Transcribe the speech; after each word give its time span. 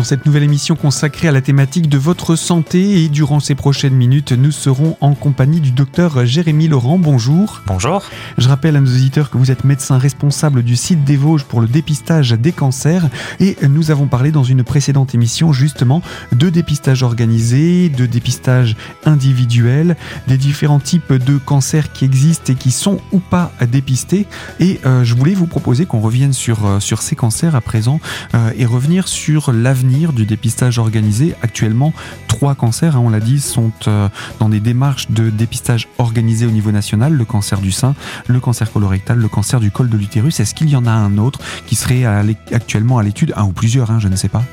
dans 0.00 0.04
cette 0.04 0.24
nouvelle 0.24 0.44
émission 0.44 0.76
consacrée 0.76 1.28
à 1.28 1.30
la 1.30 1.42
thématique 1.42 1.86
de 1.86 1.98
votre 1.98 2.34
santé 2.34 3.04
et 3.04 3.10
durant 3.10 3.38
ces 3.38 3.54
prochaines 3.54 3.92
minutes, 3.92 4.32
nous 4.32 4.50
serons 4.50 4.96
en 5.02 5.14
compagnie 5.14 5.60
du 5.60 5.72
docteur 5.72 6.24
Jérémy 6.24 6.68
Laurent. 6.68 6.98
Bonjour. 6.98 7.60
Bonjour. 7.66 8.02
Je 8.38 8.48
rappelle 8.48 8.76
à 8.76 8.80
nos 8.80 8.90
auditeurs 8.90 9.28
que 9.28 9.36
vous 9.36 9.50
êtes 9.50 9.62
médecin 9.62 9.98
responsable 9.98 10.62
du 10.62 10.74
site 10.74 11.04
des 11.04 11.18
Vosges 11.18 11.44
pour 11.44 11.60
le 11.60 11.66
dépistage 11.66 12.30
des 12.30 12.52
cancers 12.52 13.10
et 13.40 13.58
nous 13.68 13.90
avons 13.90 14.06
parlé 14.06 14.32
dans 14.32 14.42
une 14.42 14.64
précédente 14.64 15.14
émission 15.14 15.52
justement 15.52 16.00
de 16.32 16.48
dépistage 16.48 17.02
organisé, 17.02 17.90
de 17.90 18.06
dépistage 18.06 18.76
individuel, 19.04 19.98
des 20.28 20.38
différents 20.38 20.80
types 20.80 21.12
de 21.12 21.36
cancers 21.36 21.92
qui 21.92 22.06
existent 22.06 22.54
et 22.54 22.56
qui 22.56 22.70
sont 22.70 23.00
ou 23.12 23.18
pas 23.18 23.52
dépistés 23.70 24.26
et 24.60 24.80
euh, 24.86 25.04
je 25.04 25.14
voulais 25.14 25.34
vous 25.34 25.46
proposer 25.46 25.84
qu'on 25.84 26.00
revienne 26.00 26.32
sur, 26.32 26.64
euh, 26.64 26.80
sur 26.80 27.02
ces 27.02 27.16
cancers 27.16 27.54
à 27.54 27.60
présent 27.60 28.00
euh, 28.34 28.50
et 28.56 28.64
revenir 28.64 29.06
sur 29.06 29.52
l'avenir 29.52 29.89
du 29.90 30.24
dépistage 30.24 30.78
organisé. 30.78 31.34
Actuellement, 31.42 31.92
trois 32.28 32.54
cancers, 32.54 32.96
hein, 32.96 33.02
on 33.04 33.10
l'a 33.10 33.20
dit, 33.20 33.40
sont 33.40 33.72
euh, 33.88 34.08
dans 34.38 34.48
des 34.48 34.60
démarches 34.60 35.10
de 35.10 35.30
dépistage 35.30 35.88
organisé 35.98 36.46
au 36.46 36.50
niveau 36.50 36.70
national, 36.70 37.12
le 37.12 37.24
cancer 37.24 37.60
du 37.60 37.72
sein, 37.72 37.94
le 38.28 38.40
cancer 38.40 38.70
colorectal, 38.70 39.18
le 39.18 39.28
cancer 39.28 39.60
du 39.60 39.70
col 39.70 39.88
de 39.88 39.96
l'utérus. 39.96 40.38
Est-ce 40.40 40.54
qu'il 40.54 40.70
y 40.70 40.76
en 40.76 40.86
a 40.86 40.92
un 40.92 41.18
autre 41.18 41.40
qui 41.66 41.74
serait 41.74 42.04
actuellement 42.52 42.98
à 42.98 43.02
l'étude, 43.02 43.32
un 43.36 43.44
ou 43.44 43.52
plusieurs, 43.52 43.90
hein, 43.90 43.98
je 43.98 44.08
ne 44.08 44.16
sais 44.16 44.28
pas 44.28 44.44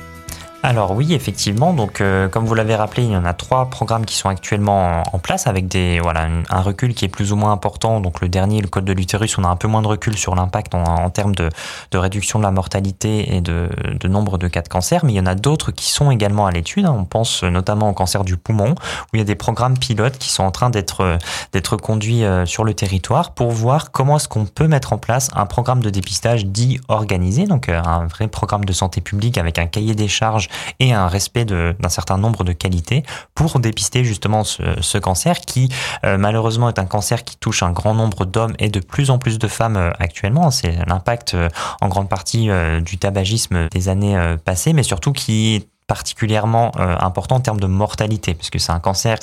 alors 0.64 0.90
oui, 0.90 1.14
effectivement. 1.14 1.72
Donc, 1.72 2.00
euh, 2.00 2.28
comme 2.28 2.44
vous 2.44 2.54
l'avez 2.54 2.74
rappelé, 2.74 3.04
il 3.04 3.12
y 3.12 3.16
en 3.16 3.24
a 3.24 3.32
trois 3.32 3.66
programmes 3.66 4.04
qui 4.04 4.16
sont 4.16 4.28
actuellement 4.28 5.04
en, 5.12 5.18
place 5.20 5.46
avec 5.46 5.68
des 5.68 6.00
voilà 6.00 6.26
un, 6.50 6.60
recul 6.60 6.94
qui 6.94 7.04
est 7.04 7.08
plus 7.08 7.32
ou 7.32 7.36
moins 7.36 7.52
important. 7.52 8.00
Donc 8.00 8.20
le 8.20 8.28
dernier, 8.28 8.60
le 8.60 8.66
code 8.66 8.84
de 8.84 8.92
l'utérus, 8.92 9.38
on 9.38 9.44
a 9.44 9.48
un 9.48 9.56
peu 9.56 9.68
moins 9.68 9.82
de 9.82 9.86
recul 9.86 10.16
sur 10.16 10.34
l'impact 10.34 10.74
en, 10.74 11.10
termes 11.10 11.34
de, 11.34 11.48
réduction 11.94 12.40
de 12.40 12.44
la 12.44 12.50
mortalité 12.50 13.36
et 13.36 13.40
de, 13.40 13.68
nombre 14.08 14.36
de 14.36 14.48
cas 14.48 14.62
de 14.62 14.68
cancer. 14.68 15.04
Mais 15.04 15.12
il 15.12 15.16
y 15.16 15.20
en 15.20 15.26
a 15.26 15.36
d'autres 15.36 15.70
qui 15.70 15.90
sont 15.90 16.10
également 16.10 16.46
à 16.46 16.50
l'étude. 16.50 16.86
On 16.86 17.04
pense 17.04 17.44
notamment 17.44 17.88
au 17.90 17.92
cancer 17.92 18.24
du 18.24 18.36
poumon, 18.36 18.72
où 18.72 19.14
il 19.14 19.18
y 19.18 19.22
a 19.22 19.24
des 19.24 19.36
programmes 19.36 19.78
pilotes 19.78 20.18
qui 20.18 20.28
sont 20.28 20.42
en 20.42 20.50
train 20.50 20.70
d'être 20.70 21.18
d'être 21.52 21.76
conduits 21.76 22.24
euh, 22.24 22.46
sur 22.46 22.64
le 22.64 22.74
territoire 22.74 23.32
pour 23.32 23.52
voir 23.52 23.92
comment 23.92 24.16
est-ce 24.16 24.28
qu'on 24.28 24.44
peut 24.44 24.66
mettre 24.66 24.92
en 24.92 24.98
place 24.98 25.30
un 25.34 25.46
programme 25.46 25.82
de 25.82 25.90
dépistage 25.90 26.46
dit 26.46 26.80
organisé, 26.88 27.46
donc 27.46 27.68
euh, 27.68 27.80
un 27.84 28.06
vrai 28.06 28.26
programme 28.26 28.64
de 28.64 28.72
santé 28.72 29.00
publique 29.00 29.38
avec 29.38 29.58
un 29.58 29.66
cahier 29.66 29.94
des 29.94 30.08
charges 30.08 30.47
et 30.80 30.92
un 30.92 31.08
respect 31.08 31.44
d'un 31.44 31.88
certain 31.88 32.18
nombre 32.18 32.44
de 32.44 32.52
qualités 32.52 33.02
pour 33.34 33.58
dépister 33.60 34.04
justement 34.04 34.44
ce, 34.44 34.98
cancer 34.98 35.40
qui 35.40 35.68
euh, 36.04 36.18
malheureusement 36.18 36.68
est 36.68 36.78
un 36.78 36.86
cancer 36.86 37.24
qui 37.24 37.36
touche 37.36 37.62
un 37.62 37.70
grand 37.70 37.94
nombre 37.94 38.24
d'hommes 38.24 38.54
et 38.58 38.68
de 38.68 38.80
plus 38.80 39.10
en 39.10 39.18
plus 39.18 39.38
de 39.38 39.48
femmes 39.48 39.76
euh, 39.76 39.90
actuellement. 39.98 40.50
C'est 40.50 40.76
l'impact 40.86 41.34
euh, 41.34 41.48
en 41.80 41.88
grande 41.88 42.08
partie 42.08 42.48
du 42.82 42.98
tabagisme 42.98 43.68
des 43.68 43.88
années 43.88 44.36
passées, 44.44 44.72
mais 44.72 44.82
surtout 44.82 45.12
qui 45.12 45.54
est 45.54 45.68
particulièrement 45.86 46.72
important 46.76 47.36
en 47.36 47.40
termes 47.40 47.60
de 47.60 47.66
mortalité, 47.66 48.34
puisque 48.34 48.60
c'est 48.60 48.72
un 48.72 48.78
cancer, 48.78 49.18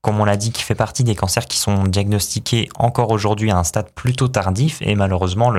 comme 0.00 0.20
on 0.20 0.24
l'a 0.24 0.36
dit, 0.36 0.52
qui 0.52 0.62
fait 0.62 0.74
partie 0.74 1.04
des 1.04 1.14
cancers 1.14 1.46
qui 1.46 1.58
sont 1.58 1.84
diagnostiqués 1.84 2.68
encore 2.78 3.10
aujourd'hui 3.10 3.50
à 3.50 3.58
un 3.58 3.64
stade 3.64 3.90
plutôt 3.94 4.28
tardif, 4.28 4.78
et 4.82 4.94
malheureusement 4.94 5.50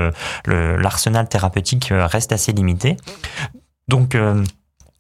l'arsenal 0.46 1.24
le, 1.24 1.30
thérapeutique 1.30 1.90
reste 1.92 2.32
assez 2.32 2.52
limité. 2.52 2.98
Donc 3.88 4.16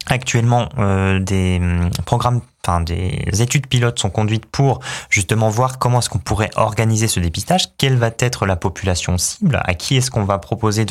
Actuellement, 0.08 0.69
euh, 0.80 1.19
des 1.19 1.59
hum, 1.61 1.92
programmes, 2.05 2.42
enfin 2.66 2.81
des 2.81 3.42
études 3.42 3.67
pilotes 3.67 4.00
sont 4.00 4.09
conduites 4.09 4.45
pour 4.45 4.80
justement 5.09 5.50
voir 5.50 5.78
comment 5.78 6.00
est-ce 6.00 6.09
qu'on 6.09 6.19
pourrait 6.19 6.50
organiser 6.56 7.08
ce 7.08 7.19
dépistage, 7.19 7.66
quelle 7.78 7.95
va 7.95 8.09
être 8.17 8.45
la 8.45 8.56
population 8.56 9.17
cible, 9.17 9.61
à 9.64 9.73
qui 9.75 9.97
est-ce 9.97 10.09
qu'on 10.09 10.23
va 10.23 10.39
proposer 10.39 10.86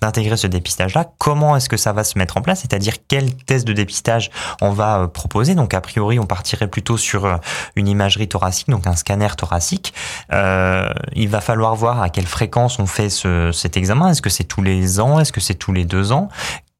d'intégrer 0.00 0.36
ce 0.36 0.46
dépistage-là, 0.46 1.06
comment 1.18 1.56
est-ce 1.56 1.68
que 1.68 1.76
ça 1.76 1.92
va 1.92 2.04
se 2.04 2.18
mettre 2.18 2.36
en 2.36 2.42
place, 2.42 2.60
c'est-à-dire 2.62 2.94
quel 3.06 3.36
test 3.36 3.66
de 3.66 3.72
dépistage 3.72 4.30
on 4.60 4.70
va 4.70 5.00
euh, 5.02 5.06
proposer. 5.06 5.54
Donc 5.54 5.72
a 5.72 5.80
priori, 5.80 6.18
on 6.18 6.26
partirait 6.26 6.68
plutôt 6.68 6.96
sur 6.96 7.26
euh, 7.26 7.36
une 7.76 7.86
imagerie 7.86 8.28
thoracique, 8.28 8.68
donc 8.70 8.86
un 8.86 8.96
scanner 8.96 9.28
thoracique. 9.36 9.94
Il 10.32 11.28
va 11.28 11.40
falloir 11.40 11.76
voir 11.76 12.02
à 12.02 12.08
quelle 12.08 12.26
fréquence 12.26 12.78
on 12.78 12.86
fait 12.86 13.08
ce, 13.08 13.52
cet 13.52 13.76
examen. 13.76 14.08
Est-ce 14.08 14.22
que 14.22 14.30
c'est 14.30 14.44
tous 14.44 14.62
les 14.62 15.00
ans? 15.00 15.20
Est-ce 15.20 15.32
que 15.32 15.40
c'est 15.40 15.54
tous 15.54 15.72
les 15.72 15.84
deux 15.84 16.10
ans? 16.12 16.28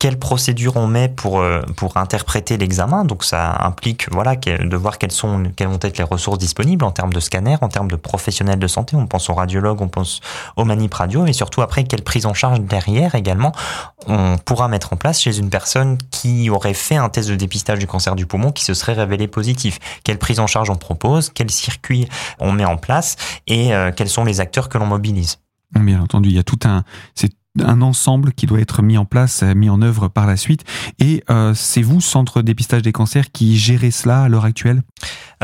Quelle 0.04 0.19
procédure 0.19 0.76
on 0.76 0.87
met 0.87 1.09
pour 1.09 1.41
euh, 1.41 1.62
pour 1.76 1.97
interpréter 1.97 2.59
l'examen. 2.59 3.06
Donc 3.06 3.25
ça 3.25 3.65
implique 3.65 4.12
voilà 4.12 4.37
de 4.37 4.76
voir 4.76 4.98
quelles 4.98 5.10
sont 5.10 5.44
quelles 5.56 5.69
vont 5.69 5.78
être 5.81 5.97
les 5.97 6.04
ressources 6.04 6.37
disponibles 6.37 6.84
en 6.84 6.91
termes 6.91 7.15
de 7.15 7.20
scanner, 7.20 7.56
en 7.62 7.69
termes 7.69 7.91
de 7.91 7.97
professionnels 7.97 8.59
de 8.59 8.66
santé. 8.66 8.97
On 8.97 9.06
pense 9.06 9.31
aux 9.31 9.34
radiologues, 9.34 9.81
on 9.81 9.88
pense 9.88 10.20
aux 10.56 10.66
manip 10.66 10.92
radio, 10.92 11.25
et 11.25 11.32
surtout 11.32 11.62
après 11.62 11.84
quelle 11.84 12.03
prise 12.03 12.26
en 12.26 12.34
charge 12.34 12.60
derrière 12.60 13.15
également 13.15 13.53
on 14.06 14.37
pourra 14.37 14.69
mettre 14.69 14.92
en 14.92 14.97
place 14.97 15.22
chez 15.22 15.38
une 15.38 15.48
personne 15.48 15.97
qui 16.10 16.50
aurait 16.50 16.75
fait 16.75 16.97
un 16.97 17.09
test 17.09 17.31
de 17.31 17.34
dépistage 17.34 17.78
du 17.78 17.86
cancer 17.86 18.15
du 18.15 18.26
poumon 18.26 18.53
qui 18.53 18.62
se 18.62 18.75
serait 18.75 18.92
révélé 18.92 19.26
positif. 19.26 19.78
Quelle 20.04 20.19
prise 20.19 20.38
en 20.38 20.47
charge 20.47 20.69
on 20.69 20.76
propose, 20.76 21.31
quel 21.31 21.50
circuit 21.50 22.10
on 22.41 22.53
met 22.53 22.66
en 22.66 22.76
place 22.76 23.16
et 23.47 23.72
euh, 23.72 23.91
quels 23.91 24.10
sont 24.10 24.25
les 24.25 24.41
acteurs 24.41 24.69
que 24.69 24.76
l'on 24.76 24.84
mobilise. 24.84 25.38
Bien 25.75 26.03
entendu, 26.03 26.28
il 26.28 26.36
y 26.36 26.38
a 26.38 26.44
tout 26.44 26.60
un, 26.66 26.84
un 27.60 27.82
ensemble 27.82 28.32
qui 28.32 28.47
doit 28.47 28.60
être 28.60 28.82
mis 28.82 28.98
en 28.98 29.04
place, 29.04 29.42
euh, 29.42 29.54
mis 29.54 29.70
en 29.70 29.82
œuvre 29.82 30.09
par 30.09 30.26
la 30.26 30.37
suite. 30.37 30.65
Et 30.98 31.22
euh, 31.31 31.54
c'est 31.54 31.82
vous, 31.82 32.00
Centre 32.00 32.42
dépistage 32.42 32.82
des 32.82 32.92
cancers, 32.92 33.31
qui 33.31 33.56
gérez 33.56 33.91
cela 33.91 34.22
à 34.22 34.28
l'heure 34.28 34.44
actuelle? 34.44 34.82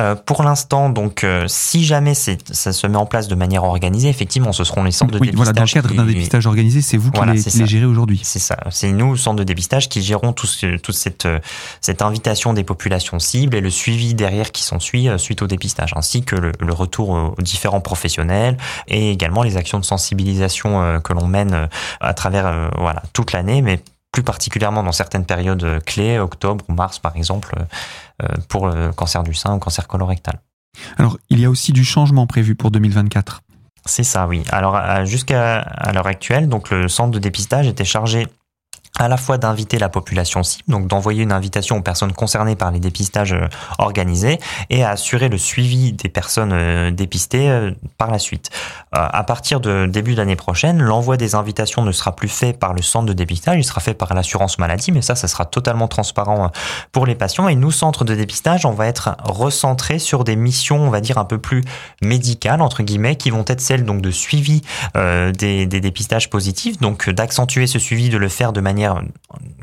Euh, 0.01 0.15
pour 0.15 0.43
l'instant, 0.43 0.89
donc, 0.89 1.25
euh, 1.25 1.45
si 1.47 1.85
jamais 1.85 2.15
ça 2.15 2.73
se 2.73 2.87
met 2.87 2.97
en 2.97 3.07
place 3.07 3.29
de 3.29 3.35
manière 3.35 3.65
organisée, 3.65 4.09
effectivement, 4.09 4.53
ce 4.53 4.65
seront 4.65 4.83
les 4.83 4.93
centres 4.93 5.13
de 5.13 5.19
dépistage. 5.19 5.37
Voilà, 5.37 5.53
dans 5.53 5.63
le 5.63 5.69
cadre 5.69 5.95
d'un 5.95 6.07
dépistage 6.07 6.47
organisé, 6.47 6.81
c'est 6.81 6.97
vous 6.97 7.11
qui 7.11 7.21
les, 7.27 7.67
gérez 7.67 7.85
aujourd'hui. 7.85 8.21
C'est 8.23 8.39
ça. 8.39 8.57
C'est 8.71 8.93
nous, 8.93 9.17
centre 9.17 9.37
de 9.37 9.45
dépistage, 9.45 9.89
qui 9.89 10.03
gérons 10.03 10.33
tout 10.33 10.49
toute 10.83 10.95
cette, 10.95 11.27
euh, 11.27 11.39
cette 11.81 12.03
invitation 12.03 12.55
des 12.55 12.65
populations 12.65 13.19
cibles 13.19 13.55
et 13.55 13.61
le 13.61 13.71
suivi 13.71 14.15
derrière 14.15 14.53
qui 14.53 14.63
s'ensuit 14.63 15.09
suite 15.19 15.43
au 15.43 15.47
dépistage, 15.47 15.93
ainsi 15.97 16.23
que 16.23 16.37
le, 16.37 16.53
le, 16.59 16.73
retour 16.73 17.11
aux 17.11 17.43
différents 17.43 17.81
professionnels 17.81 18.57
et 18.89 19.11
également 19.11 19.43
les 19.43 19.57
actions 19.57 19.79
de 19.79 19.85
sensibilisation 19.85 21.01
que 21.03 21.13
l'on 21.13 21.27
mène 21.27 21.69
à 22.01 22.15
travers 22.15 22.71
voilà 22.79 23.03
toute 23.13 23.33
l'année, 23.33 23.61
mais 23.61 23.83
plus 24.13 24.23
particulièrement 24.23 24.83
dans 24.83 24.93
certaines 24.93 25.25
périodes 25.25 25.83
clés, 25.85 26.19
octobre 26.19 26.65
ou 26.69 26.73
mars 26.73 26.99
par 26.99 27.17
exemple, 27.17 27.55
pour 28.49 28.69
le 28.69 28.93
cancer 28.93 29.23
du 29.23 29.35
sein 29.35 29.55
ou 29.55 29.59
cancer 29.59 29.87
colorectal. 29.89 30.41
Alors, 30.99 31.19
il 31.31 31.41
y 31.41 31.45
a 31.45 31.51
aussi 31.51 31.73
du 31.73 31.85
changement 31.85 32.27
prévu 32.27 32.55
pour 32.55 32.71
2024. 32.71 33.43
C'est 33.87 34.05
ça, 34.05 34.27
oui. 34.27 34.45
Alors, 34.51 35.05
jusqu'à 35.07 35.91
l'heure 35.93 36.07
actuelle, 36.07 36.49
donc 36.49 36.71
le 36.71 36.89
centre 36.89 37.11
de 37.11 37.19
dépistage 37.19 37.67
était 37.67 37.85
chargé 37.85 38.27
à 38.99 39.09
la 39.09 39.17
fois 39.17 39.39
d'inviter 39.39 39.79
la 39.79 39.89
population 39.89 40.43
cible, 40.43 40.65
donc 40.69 40.87
d'envoyer 40.87 41.23
une 41.23 41.33
invitation 41.33 41.77
aux 41.77 41.83
personnes 41.83 42.13
concernées 42.13 42.57
par 42.57 42.71
les 42.71 42.81
dépistages 42.81 43.33
euh, 43.33 43.49
organisés 43.79 44.39
et 44.69 44.85
à 44.85 44.91
assurer 44.91 45.29
le 45.29 45.39
suivi 45.39 45.93
des 45.93 46.09
personnes 46.09 46.53
euh, 46.53 46.91
dépistées 46.91 47.49
euh, 47.49 47.71
par 47.99 48.11
la 48.11 48.19
suite. 48.19 48.51
À 48.93 49.23
partir 49.23 49.61
de 49.61 49.87
début 49.87 50.17
d'année 50.17 50.35
prochaine, 50.35 50.83
l'envoi 50.83 51.17
des 51.17 51.37
invitations 51.37 51.83
ne 51.83 51.93
sera 51.93 52.17
plus 52.17 52.29
fait 52.29 52.53
par 52.53 52.75
le 52.75 52.83
centre 52.83 53.07
de 53.07 53.13
dépistage, 53.13 53.57
il 53.57 53.65
sera 53.65 53.81
fait 53.81 53.95
par 53.95 54.15
l'assurance 54.15 54.59
maladie, 54.59 54.91
mais 54.91 55.01
ça, 55.01 55.15
ça 55.15 55.29
sera 55.29 55.45
totalement 55.45 55.87
transparent 55.87 56.51
pour 56.91 57.07
les 57.07 57.15
patients. 57.15 57.47
Et 57.47 57.55
nous, 57.55 57.71
centres 57.71 58.05
de 58.05 58.17
dépistage, 58.17 58.67
on 58.67 58.73
va 58.73 58.87
être 58.87 59.17
recentrés 59.23 60.01
sur 60.01 60.25
des 60.25 60.35
missions, 60.35 60.81
on 60.81 60.91
va 60.91 61.01
dire, 61.01 61.19
un 61.19 61.25
peu 61.25 61.39
plus 61.39 61.63
médicales, 62.03 62.61
entre 62.61 62.83
guillemets, 62.83 63.15
qui 63.15 63.31
vont 63.31 63.45
être 63.47 63.61
celles 63.61 63.85
donc 63.85 64.03
de 64.03 64.11
suivi 64.11 64.63
des, 64.95 65.67
des 65.67 65.81
dépistages 65.81 66.29
positifs, 66.29 66.79
donc 66.79 67.09
d'accentuer 67.09 67.69
ce 67.69 67.79
suivi, 67.79 68.09
de 68.09 68.19
le 68.19 68.29
faire 68.29 68.53
de 68.53 68.61
manière 68.61 69.03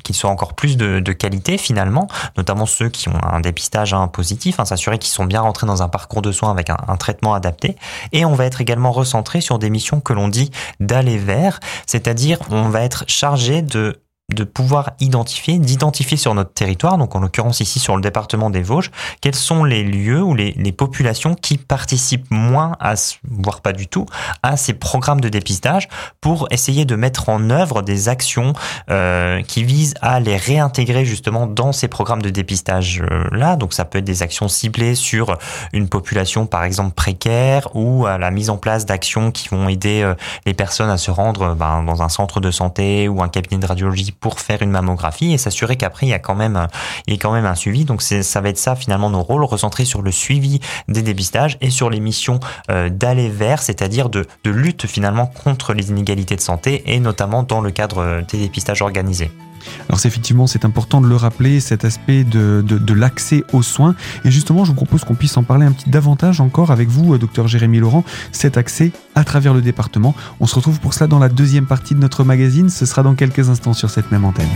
qu'ils 0.07 0.15
soient 0.15 0.29
encore 0.29 0.53
plus 0.53 0.77
de, 0.77 0.99
qualité 1.11 1.57
finalement, 1.57 2.07
notamment 2.37 2.65
ceux 2.65 2.89
qui 2.89 3.09
ont 3.09 3.19
un 3.21 3.41
dépistage 3.41 3.93
hein, 3.93 4.07
positif, 4.07 4.59
hein, 4.59 4.65
s'assurer 4.65 4.97
qu'ils 4.97 5.11
sont 5.11 5.25
bien 5.25 5.41
rentrés 5.41 5.67
dans 5.67 5.83
un 5.83 5.89
parcours 5.89 6.21
de 6.21 6.31
soins 6.31 6.49
avec 6.51 6.69
un, 6.69 6.77
un, 6.87 6.95
traitement 6.95 7.33
adapté. 7.33 7.75
Et 8.13 8.23
on 8.23 8.33
va 8.33 8.45
être 8.45 8.61
également 8.61 8.91
recentré 8.91 9.41
sur 9.41 9.59
des 9.59 9.69
missions 9.69 9.99
que 9.99 10.13
l'on 10.13 10.29
dit 10.29 10.51
d'aller 10.79 11.17
vers, 11.17 11.59
c'est-à-dire 11.85 12.39
on 12.49 12.69
va 12.69 12.81
être 12.81 13.03
chargé 13.07 13.61
de 13.61 14.01
de 14.35 14.43
pouvoir 14.43 14.91
identifier, 14.99 15.57
d'identifier 15.57 16.17
sur 16.17 16.35
notre 16.35 16.51
territoire, 16.51 16.97
donc 16.97 17.15
en 17.15 17.21
l'occurrence 17.21 17.61
ici 17.61 17.79
sur 17.79 17.95
le 17.95 18.01
département 18.01 18.49
des 18.49 18.61
Vosges, 18.61 18.91
quels 19.21 19.35
sont 19.35 19.63
les 19.63 19.85
lieux 19.85 20.21
ou 20.21 20.35
les, 20.35 20.53
populations 20.73 21.33
qui 21.33 21.57
participent 21.57 22.29
moins, 22.29 22.73
à, 22.81 22.95
voire 23.23 23.61
pas 23.61 23.71
du 23.71 23.87
tout, 23.87 24.05
à 24.43 24.57
ces 24.57 24.73
programmes 24.73 25.21
de 25.21 25.29
dépistage 25.29 25.87
pour 26.19 26.49
essayer 26.51 26.83
de 26.83 26.97
mettre 26.97 27.29
en 27.29 27.49
œuvre 27.49 27.81
des 27.81 28.09
actions 28.09 28.51
euh, 28.91 29.41
qui 29.43 29.63
visent 29.63 29.93
à 30.01 30.19
les 30.19 30.35
réintégrer 30.35 31.05
justement 31.05 31.47
dans 31.47 31.71
ces 31.71 31.87
programmes 31.87 32.21
de 32.21 32.29
dépistage-là. 32.29 33.55
Donc 33.55 33.73
ça 33.73 33.85
peut 33.85 33.99
être 33.99 34.05
des 34.05 34.23
actions 34.23 34.49
ciblées 34.49 34.95
sur 34.95 35.37
une 35.71 35.87
population 35.87 36.47
par 36.47 36.65
exemple 36.65 36.93
précaire 36.93 37.69
ou 37.75 38.05
à 38.05 38.17
la 38.17 38.29
mise 38.29 38.49
en 38.49 38.57
place 38.57 38.85
d'actions 38.85 39.31
qui 39.31 39.47
vont 39.47 39.69
aider 39.69 40.01
euh, 40.01 40.15
les 40.45 40.53
personnes 40.53 40.89
à 40.89 40.97
se 40.97 41.11
rendre 41.11 41.55
ben, 41.55 41.81
dans 41.83 42.03
un 42.03 42.09
centre 42.09 42.41
de 42.41 42.51
santé 42.51 43.07
ou 43.07 43.23
un 43.23 43.29
cabinet 43.29 43.61
de 43.61 43.65
radiologie 43.65 44.16
pour 44.19 44.39
faire 44.39 44.61
une 44.61 44.71
mammographie 44.71 45.33
et 45.33 45.37
s'assurer 45.37 45.75
qu'après 45.75 46.07
il 46.07 46.09
y 46.09 46.13
a 46.13 46.19
quand 46.19 46.35
même 46.35 46.67
il 47.07 47.13
y 47.13 47.17
a 47.17 47.19
quand 47.19 47.33
même 47.33 47.45
un 47.45 47.55
suivi. 47.55 47.85
Donc 47.85 48.01
ça 48.01 48.41
va 48.41 48.49
être 48.49 48.57
ça 48.57 48.75
finalement 48.75 49.09
nos 49.09 49.21
rôles, 49.21 49.43
recentrer 49.43 49.85
sur 49.85 50.01
le 50.01 50.11
suivi 50.11 50.59
des 50.87 51.01
dépistages 51.01 51.57
et 51.61 51.69
sur 51.69 51.89
les 51.89 51.99
missions 51.99 52.39
euh, 52.69 52.89
d'aller 52.89 53.29
vers, 53.29 53.61
c'est-à-dire 53.61 54.09
de, 54.09 54.25
de 54.43 54.51
lutte 54.51 54.87
finalement 54.87 55.27
contre 55.27 55.73
les 55.73 55.89
inégalités 55.89 56.35
de 56.35 56.41
santé 56.41 56.83
et 56.85 56.99
notamment 56.99 57.43
dans 57.43 57.61
le 57.61 57.71
cadre 57.71 58.21
des 58.29 58.39
dépistages 58.39 58.81
organisés. 58.81 59.31
Alors 59.89 60.05
effectivement 60.05 60.47
c'est 60.47 60.65
important 60.65 61.01
de 61.01 61.07
le 61.07 61.15
rappeler 61.15 61.59
cet 61.59 61.85
aspect 61.85 62.23
de, 62.23 62.61
de, 62.61 62.93
l'accès 62.93 63.43
aux 63.53 63.61
soins 63.61 63.95
et 64.25 64.31
justement 64.31 64.65
je 64.65 64.71
vous 64.71 64.75
propose 64.75 65.03
qu'on 65.03 65.15
puisse 65.15 65.37
en 65.37 65.43
parler 65.43 65.65
un 65.65 65.71
petit 65.71 65.89
davantage 65.89 66.41
encore 66.41 66.71
avec 66.71 66.89
vous 66.89 67.13
euh, 67.13 67.17
docteur 67.17 67.47
Jérémy 67.47 67.79
Laurent 67.79 68.03
cet 68.31 68.57
accès 68.57 68.91
à 69.15 69.23
travers 69.23 69.53
le 69.53 69.61
département. 69.61 70.15
On 70.39 70.47
se 70.47 70.55
retrouve 70.55 70.79
pour 70.79 70.93
cela 70.93 71.07
dans 71.07 71.19
la 71.19 71.29
deuxième 71.29 71.65
partie 71.65 71.95
de 71.95 71.99
notre 71.99 72.23
magazine, 72.23 72.69
ce 72.69 72.85
sera 72.85 73.03
dans 73.03 73.15
quelques 73.15 73.49
instants 73.49 73.73
sur 73.73 73.89
cette 73.89 74.11
même 74.11 74.25
antenne. 74.25 74.47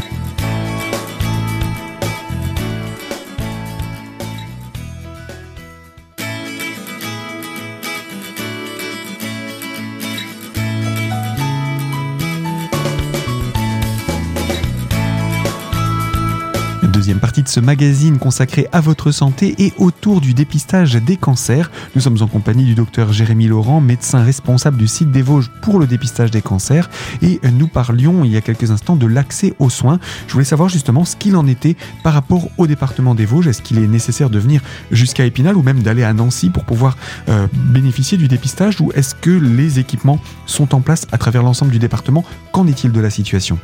Ce 17.51 17.59
magazine 17.59 18.18
consacré 18.18 18.68
à 18.71 18.80
votre 18.80 19.12
santé 19.12 19.56
et 19.57 19.74
autour 19.77 20.21
du 20.21 20.33
dépistage 20.33 20.94
des 20.94 21.18
cancers. 21.18 21.69
Nous 21.95 22.01
sommes 22.01 22.21
en 22.21 22.27
compagnie 22.27 22.63
du 22.63 22.75
docteur 22.75 23.12
Jérémy 23.12 23.48
Laurent, 23.48 23.81
médecin 23.81 24.24
responsable 24.24 24.77
du 24.77 24.88
site 24.88 25.12
des 25.12 25.21
Vosges 25.21 25.51
pour 25.62 25.77
le 25.77 25.86
dépistage 25.86 26.31
des 26.31 26.42
cancers. 26.42 26.89
Et 27.21 27.42
nous 27.51 27.68
parlions 27.68 28.24
il 28.24 28.31
y 28.31 28.38
a 28.38 28.42
quelques 28.42 28.71
instants 28.71 28.95
de 28.95 29.06
l'accès 29.06 29.53
aux 29.59 29.69
soins. 29.69 30.00
Je 30.27 30.33
voulais 30.33 30.45
savoir 30.45 30.69
justement 30.69 31.03
ce 31.03 31.18
qu'il 31.18 31.36
en 31.36 31.45
était 31.45 31.75
par 32.03 32.13
rapport 32.13 32.48
au 32.57 32.68
département 32.68 33.15
des 33.15 33.25
Vosges. 33.25 33.48
Est-ce 33.48 33.62
qu'il 33.62 33.80
est 33.80 33.88
nécessaire 33.88 34.30
de 34.30 34.39
venir 34.39 34.62
jusqu'à 34.89 35.25
Épinal 35.25 35.57
ou 35.57 35.62
même 35.62 35.83
d'aller 35.83 36.03
à 36.03 36.13
Nancy 36.13 36.51
pour 36.51 36.63
pouvoir 36.63 36.95
euh, 37.27 37.48
bénéficier 37.53 38.18
du 38.18 38.30
dépistage? 38.30 38.80
Ou 38.80 38.94
est-ce 38.95 39.13
que 39.13 39.30
les 39.30 39.77
équipements 39.77 40.21
sont 40.45 40.74
en 40.74 40.80
place 40.80 41.06
à 41.12 41.18
travers 41.18 41.44
l'ensemble 41.44 41.71
du 41.71 41.80
département? 41.80 42.24
Qu'en 42.53 42.65
est-il 42.65 42.94
de 42.94 43.01
la 43.01 43.09
situation? 43.09 43.59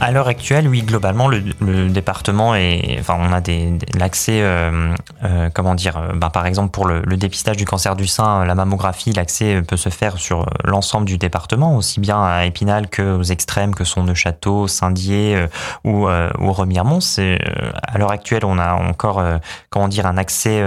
À 0.00 0.10
l'heure 0.10 0.28
actuelle, 0.28 0.66
oui, 0.66 0.82
globalement, 0.82 1.28
le, 1.28 1.88
département 1.88 2.54
est, 2.54 2.96
enfin, 3.00 3.16
on 3.20 3.32
a 3.32 3.40
des, 3.40 3.78
l'accès, 3.94 4.40
euh, 4.40 4.94
euh, 5.24 5.50
comment 5.52 5.74
dire, 5.74 5.96
euh, 5.98 6.12
bah, 6.14 6.30
par 6.30 6.46
exemple 6.46 6.70
pour 6.70 6.86
le, 6.86 7.02
dépistage 7.16 7.58
du 7.58 7.66
cancer 7.66 7.96
du 7.96 8.06
sein, 8.06 8.44
la 8.46 8.54
mammographie, 8.54 9.12
l'accès 9.12 9.60
peut 9.62 9.76
se 9.76 9.90
faire 9.90 10.16
sur 10.16 10.46
l'ensemble 10.64 11.06
du 11.06 11.18
département, 11.18 11.76
aussi 11.76 12.00
bien 12.00 12.22
à 12.22 12.46
Épinal 12.46 12.88
que 12.88 13.16
aux 13.16 13.22
extrêmes 13.22 13.74
que 13.74 13.84
sont 13.84 14.02
Neuchâteau, 14.02 14.68
Saint-Dié 14.68 15.46
ou, 15.84 16.08
ou 16.08 16.52
Remiremont. 16.52 17.00
C'est, 17.00 17.38
à 17.82 17.98
l'heure 17.98 18.10
actuelle, 18.10 18.46
on 18.46 18.58
a 18.58 18.72
encore, 18.72 19.22
comment 19.68 19.88
dire, 19.88 20.06
un 20.06 20.16
accès 20.16 20.62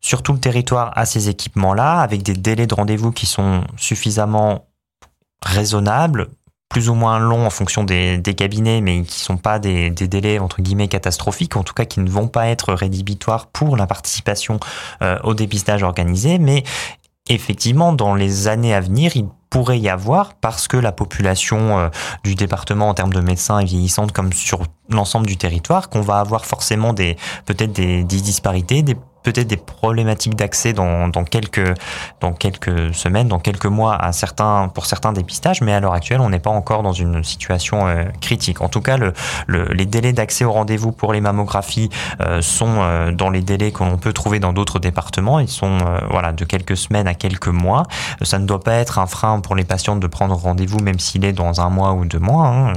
sur 0.00 0.22
tout 0.22 0.34
le 0.34 0.40
territoire 0.40 0.92
à 0.94 1.06
ces 1.06 1.30
équipements-là, 1.30 2.00
avec 2.00 2.22
des 2.22 2.34
délais 2.34 2.66
de 2.66 2.74
rendez-vous 2.74 3.12
qui 3.12 3.24
sont 3.24 3.64
suffisamment 3.76 4.66
raisonnables 5.42 6.28
plus 6.68 6.88
ou 6.88 6.94
moins 6.94 7.18
longs 7.18 7.46
en 7.46 7.50
fonction 7.50 7.84
des, 7.84 8.20
cabinets, 8.36 8.80
mais 8.80 9.02
qui 9.02 9.20
sont 9.20 9.38
pas 9.38 9.58
des, 9.58 9.90
délais 9.90 10.38
entre 10.38 10.60
guillemets 10.60 10.88
catastrophiques, 10.88 11.56
en 11.56 11.62
tout 11.62 11.74
cas 11.74 11.84
qui 11.84 12.00
ne 12.00 12.10
vont 12.10 12.28
pas 12.28 12.48
être 12.48 12.74
rédhibitoires 12.74 13.46
pour 13.46 13.76
la 13.76 13.86
participation 13.86 14.60
euh, 15.02 15.18
au 15.24 15.34
dépistage 15.34 15.82
organisé. 15.82 16.38
Mais 16.38 16.64
effectivement, 17.28 17.92
dans 17.92 18.14
les 18.14 18.48
années 18.48 18.74
à 18.74 18.80
venir, 18.80 19.16
il 19.16 19.26
pourrait 19.50 19.78
y 19.78 19.88
avoir, 19.88 20.34
parce 20.34 20.68
que 20.68 20.76
la 20.76 20.92
population 20.92 21.78
euh, 21.78 21.88
du 22.22 22.34
département 22.34 22.90
en 22.90 22.94
termes 22.94 23.14
de 23.14 23.20
médecins 23.20 23.58
est 23.60 23.64
vieillissante 23.64 24.12
comme 24.12 24.32
sur 24.34 24.64
l'ensemble 24.90 25.26
du 25.26 25.38
territoire, 25.38 25.88
qu'on 25.88 26.02
va 26.02 26.20
avoir 26.20 26.44
forcément 26.44 26.92
des 26.92 27.16
peut-être 27.46 27.72
des, 27.72 28.04
des 28.04 28.20
disparités, 28.20 28.82
des 28.82 28.96
peut-être 29.22 29.46
des 29.46 29.56
problématiques 29.56 30.34
d'accès 30.34 30.72
dans, 30.72 31.08
dans, 31.08 31.24
quelques, 31.24 31.74
dans 32.20 32.32
quelques 32.32 32.94
semaines, 32.94 33.28
dans 33.28 33.38
quelques 33.38 33.66
mois 33.66 33.94
à 33.96 34.12
certains, 34.12 34.68
pour 34.68 34.86
certains 34.86 35.12
dépistages, 35.12 35.60
mais 35.60 35.72
à 35.72 35.80
l'heure 35.80 35.92
actuelle, 35.92 36.20
on 36.20 36.30
n'est 36.30 36.38
pas 36.38 36.50
encore 36.50 36.82
dans 36.82 36.92
une 36.92 37.24
situation 37.24 37.86
euh, 37.86 38.04
critique. 38.20 38.60
En 38.60 38.68
tout 38.68 38.80
cas, 38.80 38.96
le, 38.96 39.12
le, 39.46 39.64
les 39.72 39.86
délais 39.86 40.12
d'accès 40.12 40.44
au 40.44 40.52
rendez-vous 40.52 40.92
pour 40.92 41.12
les 41.12 41.20
mammographies 41.20 41.90
euh, 42.20 42.40
sont 42.42 42.76
euh, 42.78 43.12
dans 43.12 43.30
les 43.30 43.42
délais 43.42 43.72
que 43.72 43.84
l'on 43.84 43.98
peut 43.98 44.12
trouver 44.12 44.40
dans 44.40 44.52
d'autres 44.52 44.78
départements. 44.78 45.40
Ils 45.40 45.48
sont 45.48 45.78
voilà, 46.10 46.32
de 46.32 46.44
quelques 46.44 46.76
semaines 46.76 47.06
à 47.06 47.14
quelques 47.14 47.48
mois. 47.48 47.84
Ça 48.22 48.38
ne 48.38 48.46
doit 48.46 48.60
pas 48.60 48.74
être 48.74 48.98
un 48.98 49.06
frein 49.06 49.40
pour 49.40 49.54
les 49.54 49.64
patientes 49.64 50.00
de 50.00 50.06
prendre 50.06 50.34
rendez-vous, 50.34 50.78
même 50.78 50.98
s'il 50.98 51.24
est 51.24 51.32
dans 51.32 51.60
un 51.60 51.68
mois 51.68 51.92
ou 51.92 52.04
deux 52.04 52.18
mois. 52.18 52.46
Hein. 52.46 52.72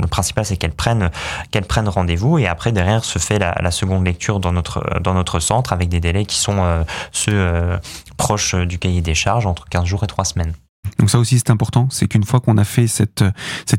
Le 0.00 0.06
principal, 0.06 0.44
c'est 0.44 0.56
qu'elles 0.56 0.72
prennent, 0.72 1.10
qu'elles 1.50 1.64
prennent 1.64 1.88
rendez-vous 1.88 2.38
et 2.38 2.46
après, 2.46 2.72
derrière, 2.72 3.04
se 3.04 3.18
fait 3.18 3.38
la, 3.38 3.54
la 3.60 3.70
seconde 3.70 4.04
lecture 4.04 4.40
dans 4.40 4.52
notre, 4.52 5.00
dans 5.00 5.14
notre 5.14 5.40
centre 5.40 5.72
des 5.88 6.00
délais 6.00 6.24
qui 6.24 6.38
sont 6.38 6.58
euh, 6.58 6.84
ceux 7.12 7.32
euh, 7.34 7.78
proches 8.16 8.54
du 8.54 8.78
cahier 8.78 9.00
des 9.00 9.14
charges, 9.14 9.46
entre 9.46 9.68
15 9.68 9.84
jours 9.84 10.04
et 10.04 10.06
3 10.06 10.24
semaines. 10.24 10.52
Donc 10.98 11.10
ça 11.10 11.18
aussi 11.18 11.38
c'est 11.38 11.50
important, 11.50 11.88
c'est 11.90 12.06
qu'une 12.06 12.24
fois 12.24 12.40
qu'on 12.40 12.58
a 12.58 12.64
fait 12.64 12.86
cette 12.86 13.22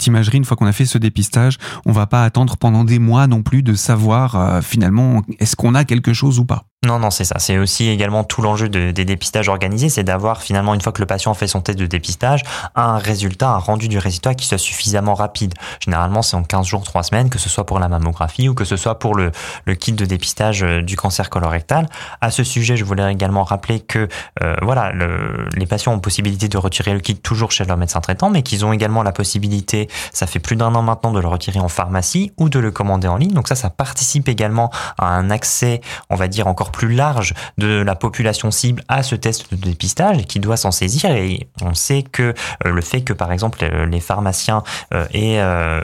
imagerie, 0.08 0.38
une 0.38 0.46
fois 0.46 0.58
qu'on 0.58 0.66
a 0.66 0.72
fait 0.72 0.86
ce 0.86 0.98
dépistage, 0.98 1.58
on 1.86 1.92
va 1.92 2.08
pas 2.08 2.24
attendre 2.24 2.58
pendant 2.58 2.84
des 2.84 3.00
mois 3.00 3.28
non 3.28 3.44
plus 3.44 3.62
de 3.62 3.74
savoir 3.76 4.36
euh, 4.36 4.62
finalement 4.62 5.22
est-ce 5.40 5.56
qu'on 5.56 5.76
a 5.76 5.86
quelque 5.86 6.14
chose 6.14 6.40
ou 6.40 6.46
pas. 6.46 6.66
Non, 6.83 7.00
non, 7.00 7.12
c'est 7.12 7.24
ça. 7.24 7.35
C'est 7.39 7.57
aussi 7.57 7.88
également 7.88 8.25
tout 8.25 8.41
l'enjeu 8.41 8.68
des 8.68 9.06
dépistages 9.06 9.47
organisés, 9.47 9.88
c'est 9.88 10.03
d'avoir 10.03 10.41
finalement, 10.41 10.74
une 10.74 10.81
fois 10.81 10.91
que 10.91 11.01
le 11.01 11.06
patient 11.06 11.33
fait 11.33 11.47
son 11.47 11.62
test 11.62 11.80
de 11.80 11.85
dépistage, 11.85 12.41
un 12.75 12.97
résultat, 12.97 13.50
un 13.50 13.57
rendu 13.57 13.88
du 13.88 13.97
résultat 13.97 14.33
qui 14.33 14.45
soit 14.45 14.57
suffisamment 14.57 15.13
rapide. 15.13 15.53
Généralement, 15.80 16.21
c'est 16.21 16.35
en 16.35 16.44
15 16.44 16.65
jours, 16.68 16.83
3 16.83 17.03
semaines, 17.03 17.30
que 17.30 17.39
ce 17.39 17.47
soit 17.47 17.65
pour 17.65 17.80
la 17.80 17.88
mammographie 17.88 18.50
ou 18.50 18.53
que 18.53 18.65
ce 18.65 18.75
soit 18.75 19.00
pour 19.00 19.15
le, 19.15 19.31
kit 19.80 19.94
de 19.94 20.06
dépistage 20.06 20.63
euh, 20.63 20.81
du 20.81 20.97
cancer 20.97 21.30
colorectal. 21.30 21.88
À 22.19 22.31
ce 22.31 22.44
sujet, 22.44 22.75
je 22.75 22.83
voulais 22.83 23.12
également 23.12 23.44
rappeler 23.44 23.80
que 23.80 24.09
euh, 24.44 24.56
voilà, 24.62 24.91
le, 24.91 25.47
les 25.56 25.65
patients 25.65 25.94
ont 25.94 26.00
possibilité 26.00 26.50
de 26.50 26.57
retirer 26.57 26.94
le 26.94 27.00
kit 27.00 27.15
toujours 27.15 27.51
chez 27.51 27.63
leur 27.63 27.77
médecin 27.77 28.01
traitant, 28.01 28.30
mais 28.30 28.44
qu'ils 28.44 28.65
ont 28.65 28.74
également 28.74 29.03
la 29.03 29.13
possibilité, 29.13 29.88
ça 30.12 30.27
fait 30.27 30.39
plus 30.39 30.57
d'un 30.57 30.75
an 30.75 30.81
maintenant, 30.81 31.12
de 31.12 31.19
le 31.19 31.27
retirer 31.27 31.59
en 31.59 31.69
pharmacie 31.69 32.33
ou 32.38 32.50
de 32.50 32.59
le 32.59 32.71
commander 32.71 33.07
en 33.07 33.15
ligne. 33.15 33.33
Donc 33.33 33.47
ça, 33.47 33.56
ça 33.56 33.69
participe 33.69 34.27
également 34.27 34.69
à 34.97 35.07
un 35.07 35.30
accès, 35.30 35.80
on 36.09 36.15
va 36.15 36.27
dire, 36.27 36.47
encore 36.47 36.73
plus 36.74 36.94
large 36.94 37.34
de 37.58 37.81
la 37.81 37.96
population 37.96 38.52
cible 38.52 38.84
à 38.90 39.04
ce 39.04 39.16
test 39.16 39.54
de 39.54 39.56
dépistage 39.56 40.18
et 40.18 40.25
qui 40.25 40.42
doit 40.42 40.58
s'en 40.58 40.72
saisir. 40.72 41.12
Et 41.12 41.48
on 41.62 41.74
sait 41.74 42.04
que 42.04 42.34
euh, 42.66 42.72
le 42.72 42.81
fait 42.81 43.02
que, 43.04 43.14
par 43.14 43.31
exemple, 43.31 43.64
les 43.64 44.00
pharmaciens 44.02 44.64
aient 44.92 45.40
euh, 45.40 45.81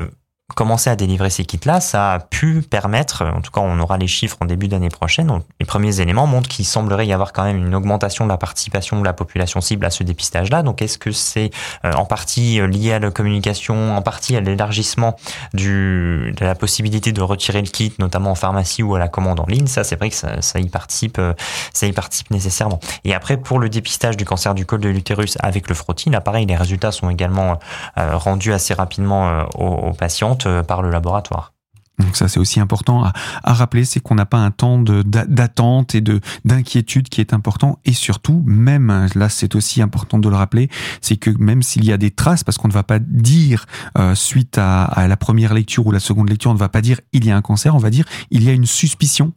commencer 0.55 0.89
à 0.89 0.95
délivrer 0.95 1.29
ces 1.29 1.45
kits-là, 1.45 1.79
ça 1.79 2.13
a 2.13 2.19
pu 2.19 2.61
permettre, 2.61 3.23
en 3.25 3.41
tout 3.41 3.51
cas 3.51 3.61
on 3.61 3.79
aura 3.79 3.97
les 3.97 4.07
chiffres 4.07 4.37
en 4.41 4.45
début 4.45 4.67
d'année 4.67 4.89
prochaine, 4.89 5.27
donc 5.27 5.43
les 5.59 5.65
premiers 5.65 6.01
éléments 6.01 6.27
montrent 6.27 6.49
qu'il 6.49 6.65
semblerait 6.65 7.05
y 7.05 7.13
avoir 7.13 7.33
quand 7.33 7.43
même 7.43 7.65
une 7.67 7.75
augmentation 7.75 8.25
de 8.25 8.29
la 8.29 8.37
participation 8.37 8.99
de 8.99 9.05
la 9.05 9.13
population 9.13 9.61
cible 9.61 9.85
à 9.85 9.89
ce 9.89 10.03
dépistage-là. 10.03 10.63
Donc 10.63 10.81
est-ce 10.81 10.97
que 10.97 11.11
c'est 11.11 11.51
euh, 11.85 11.93
en 11.93 12.05
partie 12.05 12.59
lié 12.67 12.93
à 12.93 12.99
la 12.99 13.11
communication, 13.11 13.95
en 13.95 14.01
partie 14.01 14.35
à 14.35 14.41
l'élargissement 14.41 15.15
de 15.53 16.33
la 16.39 16.55
possibilité 16.55 17.11
de 17.11 17.21
retirer 17.21 17.61
le 17.61 17.67
kit, 17.67 17.93
notamment 17.99 18.31
en 18.31 18.35
pharmacie 18.35 18.83
ou 18.83 18.95
à 18.95 18.99
la 18.99 19.07
commande 19.07 19.39
en 19.39 19.45
ligne? 19.45 19.67
Ça 19.67 19.83
c'est 19.83 19.95
vrai 19.95 20.09
que 20.09 20.15
ça, 20.15 20.41
ça, 20.41 20.59
y 20.59 20.69
participe, 20.69 21.19
euh, 21.19 21.33
ça 21.73 21.85
y 21.85 21.91
participe 21.91 22.31
nécessairement. 22.31 22.79
Et 23.03 23.13
après 23.13 23.37
pour 23.37 23.59
le 23.59 23.69
dépistage 23.69 24.17
du 24.17 24.25
cancer 24.25 24.55
du 24.55 24.65
col 24.65 24.81
de 24.81 24.89
l'utérus 24.89 25.37
avec 25.41 25.69
le 25.69 25.75
frottis, 25.75 26.09
là 26.09 26.21
pareil, 26.21 26.45
les 26.45 26.55
résultats 26.55 26.91
sont 26.91 27.09
également 27.09 27.59
euh, 27.97 28.17
rendus 28.17 28.51
assez 28.51 28.73
rapidement 28.73 29.43
aux, 29.55 29.89
aux 29.89 29.93
patients 29.93 30.38
euh, 30.45 30.63
par 30.63 30.81
le 30.81 30.89
laboratoire. 30.89 31.53
Donc 31.99 32.15
ça 32.15 32.29
c'est 32.29 32.39
aussi 32.39 32.59
important 32.59 33.03
à, 33.03 33.13
rappeler, 33.53 33.83
c'est 33.83 33.99
qu'on 33.99 34.15
n'a 34.15 34.25
pas 34.25 34.37
un 34.37 34.51
temps 34.51 34.79
d'attente 34.79 35.95
et 35.95 36.01
de 36.01 36.21
d'inquiétude 36.45 37.09
qui 37.09 37.19
est 37.19 37.33
important 37.33 37.79
et 37.83 37.91
surtout 37.91 38.41
même 38.45 39.09
là 39.15 39.27
c'est 39.27 39.53
aussi 39.53 39.81
important 39.81 40.17
de 40.17 40.29
le 40.29 40.35
rappeler, 40.35 40.69
c'est 41.01 41.17
que 41.17 41.29
même 41.29 41.61
s'il 41.61 41.83
y 41.83 41.91
a 41.91 41.97
des 41.97 42.11
traces, 42.11 42.43
parce 42.43 42.57
qu'on 42.57 42.69
ne 42.69 42.73
va 42.73 42.83
pas 42.83 42.99
dire 42.99 43.65
euh, 43.97 44.15
suite 44.15 44.57
à, 44.57 45.07
la 45.07 45.17
première 45.17 45.53
lecture 45.53 45.85
ou 45.85 45.91
la 45.91 45.99
seconde 45.99 46.29
lecture, 46.29 46.51
on 46.51 46.53
ne 46.53 46.59
va 46.59 46.69
pas 46.69 46.81
dire 46.81 47.01
il 47.11 47.25
y 47.25 47.31
a 47.31 47.35
un 47.35 47.41
cancer, 47.41 47.75
on 47.75 47.79
va 47.79 47.89
dire 47.89 48.05
il 48.31 48.43
y 48.43 48.49
a 48.49 48.53
une 48.53 48.65
suspicion 48.65 49.33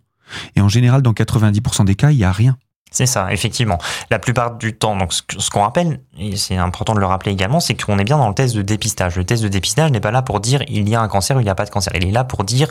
et 0.55 0.61
en 0.61 0.69
général 0.69 1.03
dans 1.03 1.13
90% 1.13 1.85
des 1.85 1.97
cas 1.97 2.13
il 2.13 2.19
y 2.19 2.25
a 2.25 2.33
rien. 2.33 2.57
C'est 2.93 3.07
ça, 3.07 3.33
effectivement. 3.33 3.79
La 4.11 4.19
plupart 4.19 4.55
du 4.55 4.77
temps, 4.77 4.97
donc 4.97 5.13
ce 5.13 5.51
qu'on 5.51 5.63
rappelle, 5.63 6.01
et 6.19 6.37
c'est 6.37 6.57
important 6.57 6.95
de 6.95 7.01
le 7.01 7.07
rappeler 7.07 7.33
également, 7.33 7.59
c'est 7.59 7.75
qu'on 7.75 7.99
est 7.99 8.05
bien 8.05 8.19
dans 8.19 8.29
le 8.29 8.35
test 8.35 8.55
de 8.55 8.63
dépistage. 8.63 9.17
Le 9.17 9.25
test 9.25 9.43
de 9.43 9.49
dépistage 9.49 9.91
n'est 9.91 10.01
pas 10.01 10.11
là 10.11 10.23
pour 10.23 10.41
dire 10.41 10.63
il 10.69 10.89
y 10.89 10.95
a 10.95 11.01
un 11.01 11.09
cancer 11.09 11.37
ou 11.37 11.41
il 11.41 11.45
n'y 11.45 11.51
a 11.51 11.55
pas 11.55 11.65
de 11.65 11.71
cancer. 11.71 11.93
Il 11.97 12.07
est 12.07 12.13
là 12.13 12.23
pour 12.25 12.45
dire 12.45 12.69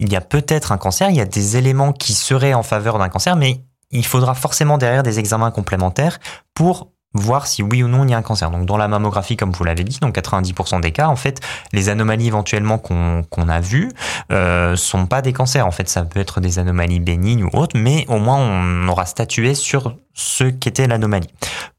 il 0.00 0.10
y 0.10 0.16
a 0.16 0.22
peut-être 0.22 0.72
un 0.72 0.78
cancer, 0.78 1.10
il 1.10 1.16
y 1.16 1.20
a 1.20 1.26
des 1.26 1.58
éléments 1.58 1.92
qui 1.92 2.14
seraient 2.14 2.54
en 2.54 2.62
faveur 2.62 2.98
d'un 2.98 3.10
cancer, 3.10 3.36
mais 3.36 3.60
il 3.90 4.06
faudra 4.06 4.34
forcément 4.34 4.78
derrière 4.78 5.02
des 5.02 5.18
examens 5.18 5.50
complémentaires 5.50 6.18
pour 6.54 6.89
voir 7.12 7.46
si 7.46 7.62
oui 7.62 7.82
ou 7.82 7.88
non 7.88 8.04
il 8.04 8.10
y 8.10 8.14
a 8.14 8.18
un 8.18 8.22
cancer. 8.22 8.50
Donc 8.50 8.66
dans 8.66 8.76
la 8.76 8.88
mammographie, 8.88 9.36
comme 9.36 9.50
vous 9.50 9.64
l'avez 9.64 9.84
dit, 9.84 9.98
dans 10.00 10.10
90% 10.10 10.80
des 10.80 10.92
cas, 10.92 11.08
en 11.08 11.16
fait, 11.16 11.40
les 11.72 11.88
anomalies 11.88 12.28
éventuellement 12.28 12.78
qu'on 12.78 13.48
a 13.48 13.60
vues 13.60 13.90
euh, 14.30 14.76
sont 14.76 15.06
pas 15.06 15.22
des 15.22 15.32
cancers. 15.32 15.66
En 15.66 15.72
fait, 15.72 15.88
ça 15.88 16.04
peut 16.04 16.20
être 16.20 16.40
des 16.40 16.58
anomalies 16.58 17.00
bénignes 17.00 17.44
ou 17.44 17.50
autres, 17.52 17.78
mais 17.78 18.04
au 18.08 18.18
moins 18.18 18.38
on 18.38 18.88
aura 18.88 19.06
statué 19.06 19.54
sur 19.54 19.96
ce 20.14 20.44
qu'était 20.44 20.86
l'anomalie. 20.86 21.28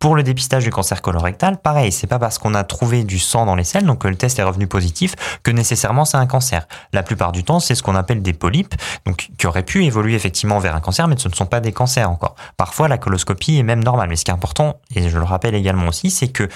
Pour 0.02 0.16
le 0.16 0.24
dépistage 0.24 0.64
du 0.64 0.72
cancer 0.72 1.04
colorectal, 1.04 1.58
pareil, 1.62 1.92
c'est 1.92 2.08
pas 2.08 2.18
parce 2.18 2.40
qu'on 2.40 2.56
a 2.56 2.64
trouvé 2.64 3.04
du 3.04 3.20
sang 3.20 3.46
dans 3.46 3.54
les 3.54 3.64
selles, 3.64 3.86
donc 3.86 4.00
que 4.00 4.08
le 4.08 4.16
test 4.16 4.40
est 4.40 4.44
revenu 4.44 4.66
positif, 4.66 5.14
que 5.44 5.52
nécessairement 5.52 6.06
c'est 6.06 6.18
un 6.18 6.26
cancer. 6.26 6.68
La 6.92 7.04
plupart 7.04 7.32
du 7.32 7.44
temps, 7.44 7.60
c'est 7.60 7.76
ce 7.76 7.84
qu'on 7.84 7.94
appelle 7.94 8.24
des 8.24 8.34
polypes, 8.34 8.74
donc 9.06 9.30
qui 9.38 9.46
auraient 9.46 9.62
pu 9.62 9.86
évoluer 9.86 10.16
effectivement 10.16 10.58
vers 10.58 10.76
un 10.76 10.80
cancer, 10.80 11.08
mais 11.08 11.18
ce 11.20 11.30
ne 11.30 11.36
sont 11.36 11.46
pas 11.46 11.60
des 11.60 11.72
cancers 11.72 12.10
encore. 12.10 12.34
Parfois, 12.58 12.88
la 12.88 12.98
coloscopie 12.98 13.60
est 13.60 13.64
même 13.64 13.84
normale, 13.84 14.10
mais 14.10 14.16
ce 14.16 14.26
qui 14.26 14.32
est 14.32 14.34
important, 14.34 14.80
et 14.96 15.08
je 15.08 15.20
le 15.20 15.24
rappelle 15.24 15.54
également 15.54 15.90
aussi, 15.90 16.10
c'est 16.10 16.30
que 16.30 16.50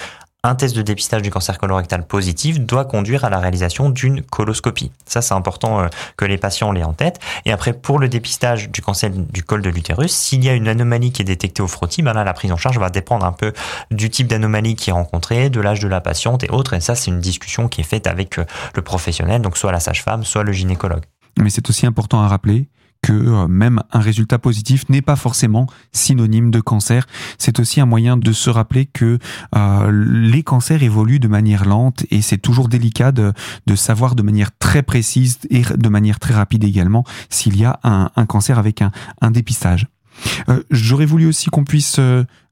un 0.46 0.54
test 0.54 0.76
de 0.76 0.82
dépistage 0.82 1.22
du 1.22 1.30
cancer 1.30 1.58
colorectal 1.58 2.06
positif 2.06 2.60
doit 2.60 2.84
conduire 2.84 3.24
à 3.24 3.30
la 3.30 3.38
réalisation 3.38 3.90
d'une 3.90 4.22
coloscopie. 4.22 4.92
Ça, 5.04 5.20
c'est 5.20 5.34
important 5.34 5.80
euh, 5.80 5.86
que 6.16 6.24
les 6.24 6.38
patients 6.38 6.72
l'aient 6.72 6.84
en 6.84 6.92
tête. 6.92 7.18
Et 7.44 7.52
après, 7.52 7.72
pour 7.72 7.98
le 7.98 8.08
dépistage 8.08 8.70
du 8.70 8.80
cancer 8.80 9.10
du 9.10 9.42
col 9.42 9.62
de 9.62 9.70
l'utérus, 9.70 10.12
s'il 10.12 10.44
y 10.44 10.48
a 10.48 10.54
une 10.54 10.68
anomalie 10.68 11.12
qui 11.12 11.22
est 11.22 11.24
détectée 11.24 11.62
au 11.62 11.68
frottis, 11.68 12.02
ben 12.02 12.12
la 12.12 12.32
prise 12.32 12.52
en 12.52 12.56
charge 12.56 12.78
va 12.78 12.90
dépendre 12.90 13.26
un 13.26 13.32
peu 13.32 13.52
du 13.90 14.08
type 14.08 14.28
d'anomalie 14.28 14.76
qui 14.76 14.90
est 14.90 14.92
rencontrée, 14.92 15.50
de 15.50 15.60
l'âge 15.60 15.80
de 15.80 15.88
la 15.88 16.00
patiente 16.00 16.44
et 16.44 16.50
autres. 16.50 16.74
Et 16.74 16.80
ça, 16.80 16.94
c'est 16.94 17.10
une 17.10 17.20
discussion 17.20 17.68
qui 17.68 17.80
est 17.80 17.84
faite 17.84 18.06
avec 18.06 18.38
euh, 18.38 18.44
le 18.74 18.82
professionnel, 18.82 19.42
donc 19.42 19.56
soit 19.56 19.72
la 19.72 19.80
sage-femme, 19.80 20.24
soit 20.24 20.44
le 20.44 20.52
gynécologue. 20.52 21.02
Mais 21.38 21.50
c'est 21.50 21.68
aussi 21.68 21.86
important 21.86 22.22
à 22.22 22.28
rappeler 22.28 22.68
que 23.06 23.12
euh, 23.12 23.46
même 23.46 23.80
un 23.92 24.00
résultat 24.00 24.40
positif 24.40 24.88
n'est 24.88 25.00
pas 25.00 25.14
forcément 25.14 25.68
synonyme 25.92 26.50
de 26.50 26.58
cancer. 26.58 27.06
C'est 27.38 27.60
aussi 27.60 27.80
un 27.80 27.86
moyen 27.86 28.16
de 28.16 28.32
se 28.32 28.50
rappeler 28.50 28.86
que 28.86 29.20
euh, 29.54 29.90
les 29.92 30.42
cancers 30.42 30.82
évoluent 30.82 31.20
de 31.20 31.28
manière 31.28 31.66
lente 31.66 32.04
et 32.10 32.20
c'est 32.20 32.38
toujours 32.38 32.68
délicat 32.68 33.12
de, 33.12 33.32
savoir 33.76 34.16
de 34.16 34.22
manière 34.22 34.50
très 34.58 34.82
précise 34.82 35.38
et 35.50 35.62
de 35.62 35.88
manière 35.88 36.18
très 36.18 36.34
rapide 36.34 36.64
également 36.64 37.04
s'il 37.30 37.56
y 37.56 37.64
a 37.64 37.78
un, 37.84 38.26
cancer 38.26 38.58
avec 38.58 38.82
un, 38.82 39.30
dépistage. 39.30 39.86
Euh, 40.48 40.64
j'aurais 40.70 41.06
voulu 41.06 41.26
aussi 41.26 41.48
qu'on 41.48 41.64
puisse 41.64 42.00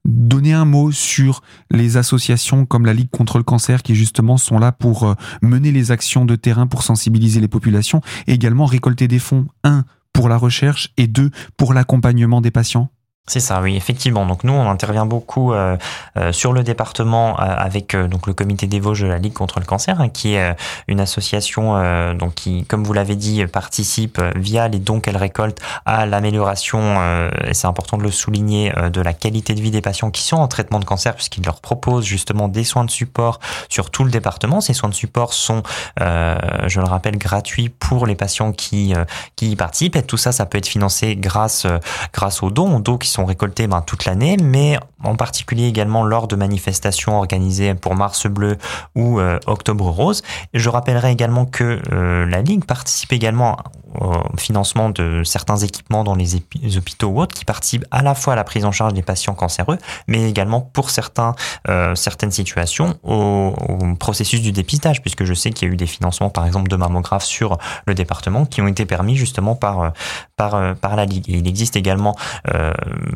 donner 0.04 0.52
un 0.52 0.66
mot 0.66 0.92
sur 0.92 1.42
les 1.70 1.96
associations 1.96 2.64
comme 2.64 2.87
la 2.87 2.92
Ligue 2.92 3.11
contre 3.11 3.38
le 3.38 3.44
cancer 3.44 3.82
qui 3.82 3.96
justement 3.96 4.37
sont 4.37 4.58
là 4.58 4.70
pour 4.70 5.16
mener 5.42 5.73
les 5.73 5.90
actions 5.90 6.25
de 6.25 6.37
terrain 6.37 6.68
pour 6.68 6.84
sensibiliser 6.84 7.40
les 7.40 7.49
populations 7.49 8.02
et 8.28 8.34
également 8.34 8.66
récolter 8.66 9.08
des 9.08 9.18
fonds, 9.18 9.46
un, 9.64 9.84
pour 10.14 10.30
la 10.30 10.38
recherche 10.38 10.94
et 10.97 11.06
deux, 11.06 11.30
pour 11.59 11.75
l'accompagnement 11.75 12.40
des 12.40 12.50
patients 12.50 12.88
c'est 13.26 13.40
ça, 13.40 13.62
oui, 13.62 13.75
effectivement. 13.75 14.26
Donc 14.26 14.45
nous, 14.45 14.52
on 14.52 14.69
intervient 14.69 15.07
beaucoup 15.07 15.54
euh, 15.54 15.78
euh, 16.19 16.31
sur 16.31 16.52
le 16.52 16.62
département 16.62 17.40
euh, 17.40 17.45
avec 17.57 17.97
donc 17.97 18.26
le 18.26 18.35
comité 18.35 18.66
des 18.66 18.81
Vosges 18.81 19.00
de 19.00 19.07
la 19.07 19.16
Ligue 19.16 19.33
contre 19.33 19.61
le 19.61 19.64
cancer, 19.64 19.99
hein, 19.99 20.11
qui 20.11 20.35
est 20.35 20.54
une 20.88 21.00
association 21.00 22.14
donc 22.14 22.35
qui, 22.35 22.66
comme 22.66 22.85
vous 22.85 22.93
l'avez 22.93 23.16
dit, 23.16 23.47
participe 23.47 24.21
via 24.37 24.69
les 24.69 24.78
dons 24.78 25.00
qu'elle 25.00 25.16
récolte 25.16 25.59
à 25.87 26.04
l'amélioration, 26.04 26.99
et 27.45 27.54
c'est 27.54 27.66
important 27.66 27.97
de 27.97 28.02
le 28.02 28.11
souligner, 28.11 28.73
de 28.93 29.00
la 29.00 29.14
qualité 29.14 29.54
de 29.54 29.61
vie 29.62 29.71
des 29.71 29.81
patients 29.81 30.11
qui 30.11 30.23
sont 30.23 30.37
en 30.37 30.49
traitement 30.49 30.78
de 30.78 30.85
cancer, 30.85 31.14
puisqu'ils 31.14 31.45
leur 31.45 31.61
proposent 31.61 32.04
justement 32.04 32.49
des 32.49 32.64
soins 32.64 32.85
de 32.85 32.90
support 32.90 33.40
sur 33.69 33.90
tout 33.90 34.04
le 34.04 34.11
département. 34.11 34.61
Ces 34.61 34.75
soins 34.75 34.88
de 34.90 34.95
support 34.95 35.33
sont, 35.33 35.62
je 35.99 36.81
le 36.81 36.87
rappelle, 36.87 37.16
gratuits 37.16 37.71
pour 37.71 38.07
les 38.07 38.16
patients 38.16 38.52
qui 38.52 38.95
qui 39.37 39.50
y 39.52 39.57
participent. 39.57 39.97
Et 39.97 40.02
tout 40.02 40.19
ça, 40.19 40.33
ça 40.33 40.47
peut 40.47 40.59
être 40.59 40.69
financé 40.69 41.16
grâce 41.16 41.66
grâce 42.12 42.43
aux 42.43 42.50
dons, 42.50 42.81
sont 43.14 43.25
récoltés 43.25 43.66
ben, 43.66 43.80
toute 43.80 44.04
l'année, 44.04 44.37
mais 44.42 44.78
en 45.02 45.14
particulier 45.14 45.66
également 45.66 46.02
lors 46.02 46.26
de 46.28 46.37
manifestations 46.37 47.16
organisées 47.16 47.75
pour 47.75 47.94
Mars 47.94 48.26
Bleu 48.26 48.59
ou 48.94 49.21
euh, 49.21 49.38
Octobre 49.47 49.88
Rose. 49.88 50.23
Je 50.52 50.68
rappellerai 50.68 51.12
également 51.12 51.47
que 51.47 51.80
euh, 51.92 52.26
la 52.26 52.42
Ligue 52.42 52.64
participe 52.64 53.12
également 53.12 53.56
au 54.00 54.37
financement 54.37 54.90
de 54.90 55.23
certains 55.25 55.56
équipements 55.56 56.02
dans 56.02 56.16
les, 56.16 56.35
hôpitaux 56.76 57.09
ou 57.09 57.21
autres 57.21 57.35
qui 57.35 57.44
participent 57.44 57.85
à 57.92 58.02
la 58.02 58.14
fois 58.14 58.33
à 58.33 58.37
la 58.37 58.42
prise 58.42 58.64
en 58.64 58.73
charge 58.73 58.92
des 58.92 59.02
patients 59.02 59.35
cancéreux, 59.35 59.78
mais 60.09 60.28
également 60.28 60.61
pour 60.61 60.90
certains, 60.90 61.37
euh, 61.68 61.94
certaines 61.94 62.33
situations 62.33 62.99
au, 63.04 63.54
processus 64.00 64.42
du 64.42 64.50
dépistage, 64.50 65.00
puisque 65.00 65.25
je 65.25 65.35
sais 65.35 65.50
qu'il 65.50 65.68
y 65.68 65.71
a 65.71 65.75
eu 65.75 65.76
des 65.76 65.87
financements, 65.87 66.30
par 66.30 66.44
exemple, 66.47 66.68
de 66.68 66.76
mammographes 66.76 67.25
sur 67.25 67.59
le 67.87 67.94
département 67.94 68.44
qui 68.44 68.61
ont 68.61 68.66
été 68.66 68.85
permis 68.85 69.14
justement 69.14 69.54
par, 69.54 69.92
par, 70.36 70.74
par 70.76 70.96
la 70.96 71.04
Ligue. 71.04 71.28
Et 71.28 71.38
il 71.38 71.48
existe 71.48 71.76
également, 71.76 72.16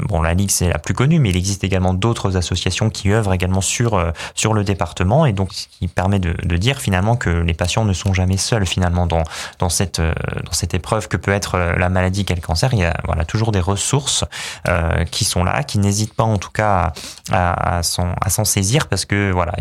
bon, 0.09 0.23
la 0.23 0.35
Ligue 0.35 0.51
c'est 0.51 0.69
la 0.69 0.79
plus 0.79 0.95
connue, 0.95 1.19
mais 1.19 1.31
il 1.31 1.37
existe 1.37 1.65
également 1.65 1.95
d'autres 1.95 2.37
associations 2.37 2.91
qui 2.91 3.11
œuvrent 3.11 3.33
également 3.33 3.61
sur, 3.61 3.95
euh, 3.95 4.11
sur 4.35 4.55
le 4.55 4.65
département 4.65 5.27
et 5.27 5.33
donc 5.33 5.53
ce 5.53 5.67
qui 5.69 5.89
permet 5.89 6.19
de, 6.19 6.57
dire 6.57 6.81
finalement 6.81 7.15
que 7.15 7.31
les 7.31 7.55
patients 7.55 7.85
ne 7.85 7.93
sont 7.93 8.13
jamais 8.13 8.37
seuls 8.37 8.67
finalement 8.67 9.07
dans, 9.07 9.23
dans, 9.61 9.69
cette, 9.69 10.01
euh, 10.01 10.13
dans 10.45 10.53
cette 10.53 10.75
épreuve 10.75 11.07
que 11.07 11.17
peut 11.17 11.31
être 11.31 11.55
euh, 11.55 11.77
la 11.77 11.89
maladie 11.89 12.25
qu'est 12.25 12.35
le 12.35 12.41
cancer. 12.41 12.71
Il 12.73 12.81
y 12.81 12.85
a 12.85 12.97
voilà, 13.05 13.25
toujours 13.25 13.53
des 13.53 13.61
ressources 13.61 14.25
euh, 14.67 15.05
qui 15.05 15.25
sont 15.25 15.45
là, 15.45 15.63
qui 15.63 15.79
n'hésitent 15.79 16.15
pas 16.15 16.25
en 16.25 16.37
tout 16.37 16.51
cas 16.51 16.93
à, 17.31 17.79
à, 17.79 17.83
s'en 17.83 18.45
saisir 18.45 18.89
parce 18.89 19.05
que 19.05 19.31
voilà, 19.31 19.53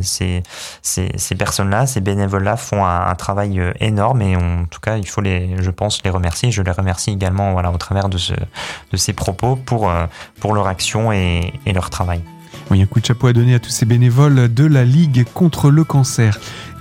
ces, 0.00 0.42
ces, 0.82 1.10
ces 1.16 1.34
personnes-là, 1.34 1.86
ces 1.86 2.00
bénévoles-là 2.00 2.56
font 2.56 2.84
un, 2.84 3.08
un, 3.08 3.14
travail 3.14 3.60
énorme 3.80 4.22
et 4.22 4.36
en 4.36 4.64
tout 4.66 4.80
cas 4.80 4.96
il 4.96 5.06
faut 5.06 5.20
les, 5.20 5.62
je 5.62 5.70
pense, 5.70 6.02
les 6.04 6.10
remercier. 6.10 6.50
Je 6.50 6.62
les 6.62 6.70
remercie 6.70 7.05
également 7.12 7.52
voilà, 7.52 7.70
au 7.70 7.78
travers 7.78 8.08
de, 8.08 8.18
ce, 8.18 8.32
de 8.34 8.96
ces 8.96 9.12
propos 9.12 9.56
pour, 9.56 9.90
pour 10.40 10.54
leur 10.54 10.66
action 10.66 11.12
et, 11.12 11.52
leur 11.72 11.90
travail. 11.90 12.20
Oui, 12.70 12.82
un 12.82 12.86
coup 12.86 13.00
de 13.00 13.06
chapeau 13.06 13.28
à 13.28 13.32
donner 13.32 13.54
à 13.54 13.58
tous 13.58 13.70
ces 13.70 13.86
bénévoles 13.86 14.52
de 14.52 14.64
la 14.64 14.84
Ligue 14.84 15.24
contre 15.34 15.70
le 15.70 15.84
cancer. 15.84 16.38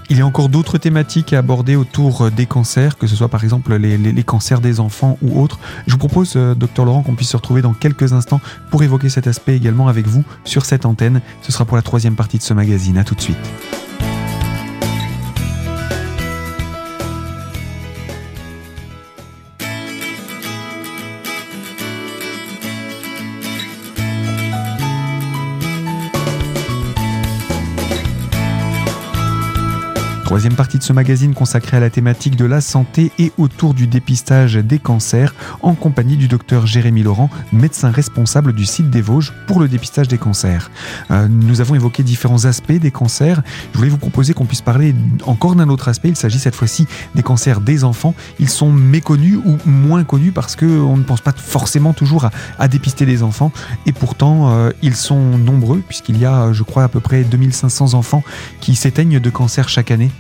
Il 0.10 0.20
y 0.20 0.22
a 0.22 0.26
encore 0.26 0.50
d'autres 0.50 0.78
thématiques 0.78 1.34
à 1.34 1.40
aborder 1.40 1.76
autour 1.76 2.30
des 2.30 2.46
cancers, 2.46 2.98
que 2.98 3.08
ce 3.08 3.16
soit 3.16 3.28
par 3.28 3.44
exemple 3.44 3.76
les, 3.76 4.24
cancers 4.24 4.62
des 4.62 4.80
enfants 4.80 5.18
ou 5.24 5.42
autres. 5.42 5.60
Je 5.88 5.94
vous 5.94 5.98
propose, 5.98 6.34
euh, 6.36 6.54
docteur 6.54 6.86
Laurent, 6.86 7.02
qu'on 7.02 7.16
puisse 7.16 7.30
se 7.30 7.38
retrouver 7.38 7.64
dans 7.64 7.74
quelques 7.74 8.14
instants 8.14 8.40
pour 8.70 8.84
évoquer 8.84 9.10
cet 9.10 9.26
aspect 9.26 9.56
également 9.56 9.88
avec 9.88 10.08
vous 10.08 10.24
sur 10.44 10.66
cette 10.66 10.86
antenne. 10.86 11.22
Ce 11.42 11.52
sera 11.52 11.66
pour 11.66 11.76
la 11.76 11.82
troisième 11.82 12.16
partie 12.16 12.38
de 12.38 12.44
ce 12.44 12.54
magazine. 12.54 13.00
À 13.00 13.04
tout 13.04 13.16
de 13.16 13.22
suite. 13.22 13.38
Troisième 30.36 30.56
partie 30.56 30.78
de 30.78 30.84
ce 30.84 30.92
magazine 30.92 31.34
consacrée 31.34 31.78
à 31.78 31.80
la 31.80 31.90
thématique 31.90 32.36
de 32.36 32.44
la 32.44 32.60
santé 32.60 33.10
et 33.20 33.32
autour 33.38 33.74
du 33.74 33.88
dépistage 33.88 34.56
des 34.56 34.80
cancers 34.80 35.34
en 35.62 35.76
compagnie 35.76 36.18
du 36.18 36.28
docteur 36.28 36.68
Jérémy 36.68 37.04
Laurent, 37.04 37.30
médecin 37.54 37.90
responsable 37.90 38.52
du 38.52 38.66
site 38.66 38.90
des 38.90 39.02
Vosges 39.02 39.32
pour 39.48 39.62
le 39.62 39.70
dépistage 39.70 40.10
des 40.10 40.18
cancers. 40.18 40.72
Euh, 41.10 41.30
nous 41.30 41.62
avons 41.62 41.74
évoqué 41.76 42.04
différents 42.04 42.44
aspects 42.44 42.74
des 42.74 42.92
cancers. 42.92 43.44
Je 43.72 43.78
voulais 43.78 43.90
vous 43.90 43.98
proposer 43.98 44.34
qu'on 44.34 44.44
puisse 44.44 44.60
parler 44.60 44.94
encore 45.26 45.56
d'un 45.56 45.70
autre 45.70 45.88
aspect. 45.88 46.10
Il 46.10 46.18
s'agit 46.18 46.38
cette 46.38 46.56
fois-ci 46.56 46.86
des 47.16 47.24
cancers 47.24 47.62
des 47.62 47.86
enfants. 47.86 48.14
Ils 48.38 48.50
sont 48.50 48.74
méconnus 48.74 49.38
ou 49.46 49.58
moins 49.66 50.04
connus 50.04 50.34
parce 50.34 50.58
qu'on 50.58 50.98
ne 50.98 51.04
pense 51.04 51.22
pas 51.22 51.32
forcément 51.32 51.94
toujours 51.94 52.30
à, 52.60 52.68
dépister 52.68 53.06
des 53.06 53.24
enfants. 53.24 53.54
Et 53.86 53.94
pourtant, 53.94 54.52
euh, 54.52 54.72
ils 54.82 54.98
sont 54.98 55.38
nombreux 55.38 55.82
puisqu'il 55.88 56.18
y 56.18 56.26
a, 56.26 56.52
je 56.52 56.64
crois, 56.64 56.84
à 56.84 56.90
peu 56.90 57.00
près 57.00 57.24
2500 57.24 57.94
enfants 57.94 58.22
qui 58.60 58.76
s'éteignent 58.76 59.22
de 59.22 59.30
cancer 59.30 59.70
chaque 59.70 59.92
année. 59.92 60.12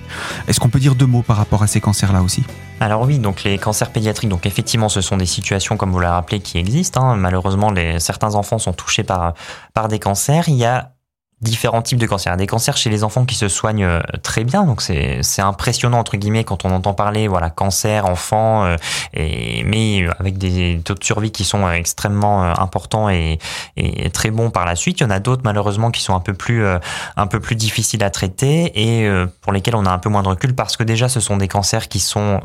Est-ce 0.47 0.59
qu'on 0.59 0.69
peut 0.69 0.79
dire 0.79 0.95
deux 0.95 1.05
mots 1.05 1.21
par 1.21 1.37
rapport 1.37 1.63
à 1.63 1.67
ces 1.67 1.81
cancers-là 1.81 2.21
aussi? 2.21 2.43
Alors 2.79 3.01
oui, 3.03 3.19
donc 3.19 3.43
les 3.43 3.57
cancers 3.57 3.89
pédiatriques, 3.89 4.29
donc 4.29 4.45
effectivement, 4.45 4.89
ce 4.89 5.01
sont 5.01 5.17
des 5.17 5.25
situations, 5.25 5.77
comme 5.77 5.91
vous 5.91 5.99
l'avez 5.99 6.13
rappelé, 6.13 6.39
qui 6.39 6.57
existent. 6.57 7.01
Hein. 7.03 7.15
Malheureusement, 7.15 7.71
les, 7.71 7.99
certains 7.99 8.35
enfants 8.35 8.57
sont 8.57 8.73
touchés 8.73 9.03
par, 9.03 9.33
par 9.73 9.87
des 9.87 9.99
cancers. 9.99 10.49
Il 10.49 10.55
y 10.55 10.65
a 10.65 10.94
différents 11.41 11.81
types 11.81 11.97
de 11.97 12.07
cancers. 12.07 12.37
Des 12.37 12.47
cancers 12.47 12.77
chez 12.77 12.89
les 12.89 13.03
enfants 13.03 13.25
qui 13.25 13.35
se 13.35 13.49
soignent 13.49 13.83
euh, 13.83 13.99
très 14.23 14.43
bien, 14.43 14.63
donc 14.63 14.81
c'est 14.81 15.41
impressionnant 15.41 15.99
entre 15.99 16.15
guillemets 16.15 16.45
quand 16.45 16.63
on 16.65 16.71
entend 16.71 16.93
parler 16.93 17.27
voilà 17.27 17.49
cancer 17.49 18.05
enfant, 18.05 18.63
euh, 18.63 18.77
et, 19.13 19.63
mais 19.63 20.07
avec 20.19 20.37
des 20.37 20.79
taux 20.83 20.93
de 20.93 21.03
survie 21.03 21.31
qui 21.31 21.43
sont 21.43 21.69
extrêmement 21.69 22.43
euh, 22.43 22.53
importants 22.57 23.09
et, 23.09 23.39
et, 23.75 24.09
très 24.11 24.31
bons 24.31 24.49
par 24.49 24.65
la 24.65 24.75
suite. 24.75 25.01
Il 25.01 25.03
y 25.03 25.05
en 25.05 25.09
a 25.09 25.19
d'autres 25.19 25.41
malheureusement 25.43 25.91
qui 25.91 26.01
sont 26.01 26.15
un 26.15 26.21
peu 26.21 26.33
plus 26.33 26.65
un 26.65 27.27
peu 27.27 27.39
plus 27.39 27.55
difficiles 27.55 28.03
à 28.03 28.09
traiter 28.09 28.71
et 28.75 29.09
pour 29.41 29.51
lesquels 29.51 29.75
on 29.75 29.85
a 29.85 29.91
un 29.91 29.97
peu 29.97 30.09
moins 30.09 30.23
de 30.23 30.29
recul 30.29 30.55
parce 30.55 30.77
que 30.77 30.83
déjà 30.83 31.09
ce 31.09 31.19
sont 31.19 31.37
des 31.37 31.47
cancers 31.47 31.87
qui 31.87 31.99
sont 31.99 32.41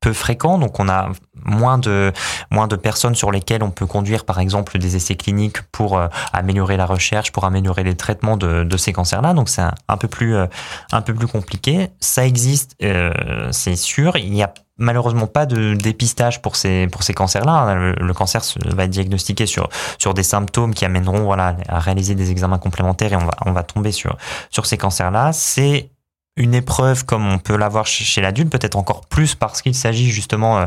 peu 0.00 0.12
fréquent, 0.12 0.58
donc 0.58 0.80
on 0.80 0.88
a 0.88 1.10
moins 1.44 1.78
de 1.78 2.12
moins 2.50 2.66
de 2.66 2.76
personnes 2.76 3.14
sur 3.14 3.30
lesquelles 3.30 3.62
on 3.62 3.70
peut 3.70 3.86
conduire 3.86 4.24
par 4.24 4.40
exemple 4.40 4.78
des 4.78 4.96
essais 4.96 5.14
cliniques 5.14 5.62
pour 5.72 5.98
euh, 5.98 6.08
améliorer 6.32 6.76
la 6.76 6.86
recherche, 6.86 7.32
pour 7.32 7.44
améliorer 7.44 7.84
les 7.84 7.96
traitements 7.96 8.36
de, 8.36 8.64
de 8.64 8.76
ces 8.76 8.92
cancers-là. 8.92 9.34
Donc 9.34 9.48
c'est 9.48 9.62
un, 9.62 9.96
peu 9.96 10.08
plus 10.08 10.34
euh, 10.34 10.46
un 10.92 11.02
peu 11.02 11.14
plus 11.14 11.26
compliqué. 11.26 11.88
Ça 12.00 12.26
existe, 12.26 12.76
euh, 12.82 13.12
c'est 13.52 13.76
sûr. 13.76 14.16
Il 14.16 14.32
n'y 14.32 14.42
a 14.42 14.52
malheureusement 14.78 15.26
pas 15.26 15.44
de 15.44 15.74
dépistage 15.74 16.40
pour 16.40 16.56
ces 16.56 16.86
pour 16.88 17.02
ces 17.02 17.12
cancers-là. 17.12 17.74
Le, 17.74 17.92
le, 17.92 18.14
cancer 18.14 18.42
va 18.64 18.84
être 18.84 18.90
diagnostiqué 18.90 19.44
sur 19.44 19.68
sur 19.98 20.14
des 20.14 20.22
symptômes 20.22 20.74
qui 20.74 20.86
amèneront 20.86 21.24
voilà 21.24 21.56
à 21.68 21.78
réaliser 21.78 22.14
des 22.14 22.30
examens 22.30 22.58
complémentaires 22.58 23.12
et 23.12 23.16
on 23.16 23.26
va 23.26 23.36
on 23.44 23.52
va 23.52 23.62
tomber 23.62 23.92
sur 23.92 24.16
sur 24.50 24.64
ces 24.64 24.78
cancers-là. 24.78 25.32
C'est 25.34 25.90
une 26.36 26.54
épreuve 26.54 27.04
comme 27.04 27.26
on 27.26 27.38
peut 27.38 27.56
l'avoir 27.56 27.86
chez 27.86 28.20
l'adulte, 28.20 28.50
peut-être 28.50 28.76
encore 28.76 29.06
plus 29.06 29.34
parce 29.34 29.62
qu'il 29.62 29.74
s'agit 29.74 30.10
justement 30.10 30.58
euh, 30.58 30.66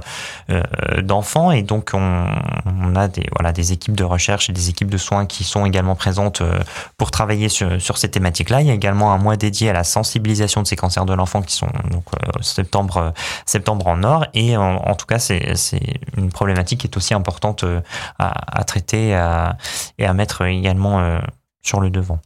euh, 0.50 1.02
d'enfants 1.02 1.52
et 1.52 1.64
donc 1.64 1.92
on, 1.94 2.96
a 2.96 3.08
des 3.08 3.26
voilà 3.36 3.54
des 3.54 3.72
équipes 3.72 3.96
de 3.96 4.04
recherche 4.04 4.50
et 4.50 4.54
des 4.54 4.70
équipes 4.70 4.92
de 4.92 4.98
soins 4.98 5.26
qui 5.26 5.44
sont 5.44 5.66
également 5.66 5.96
présentes 5.96 6.42
euh, 6.42 6.60
pour 6.98 7.12
travailler 7.12 7.50
sur, 7.50 7.98
ces 7.98 8.12
thématiques-là. 8.12 8.62
Il 8.62 8.68
y 8.68 8.72
a 8.72 8.74
également 8.74 9.14
un 9.14 9.18
mois 9.18 9.38
dédié 9.38 9.70
à 9.70 9.74
la 9.74 9.84
sensibilisation 9.84 10.62
de 10.62 10.68
ces 10.68 10.76
cancers 10.76 11.06
de 11.06 11.14
l'enfant 11.14 11.42
qui 11.42 11.56
sont 11.56 11.70
donc 11.90 12.06
septembre 12.42 13.14
septembre 13.46 13.88
en 13.88 14.04
or 14.04 14.26
et 14.34 14.58
en, 14.58 14.96
tout 14.96 15.06
cas 15.06 15.20
c'est 15.20 15.56
une 16.18 16.30
problématique 16.30 16.82
qui 16.82 16.88
est 16.88 16.98
aussi 16.98 17.14
importante 17.14 17.66
à 18.20 18.64
traiter 18.66 19.10
et 19.10 20.06
à 20.06 20.14
mettre 20.14 20.44
également 20.44 21.20
sur 21.62 21.80
le 21.80 21.90
devant. 21.90 22.20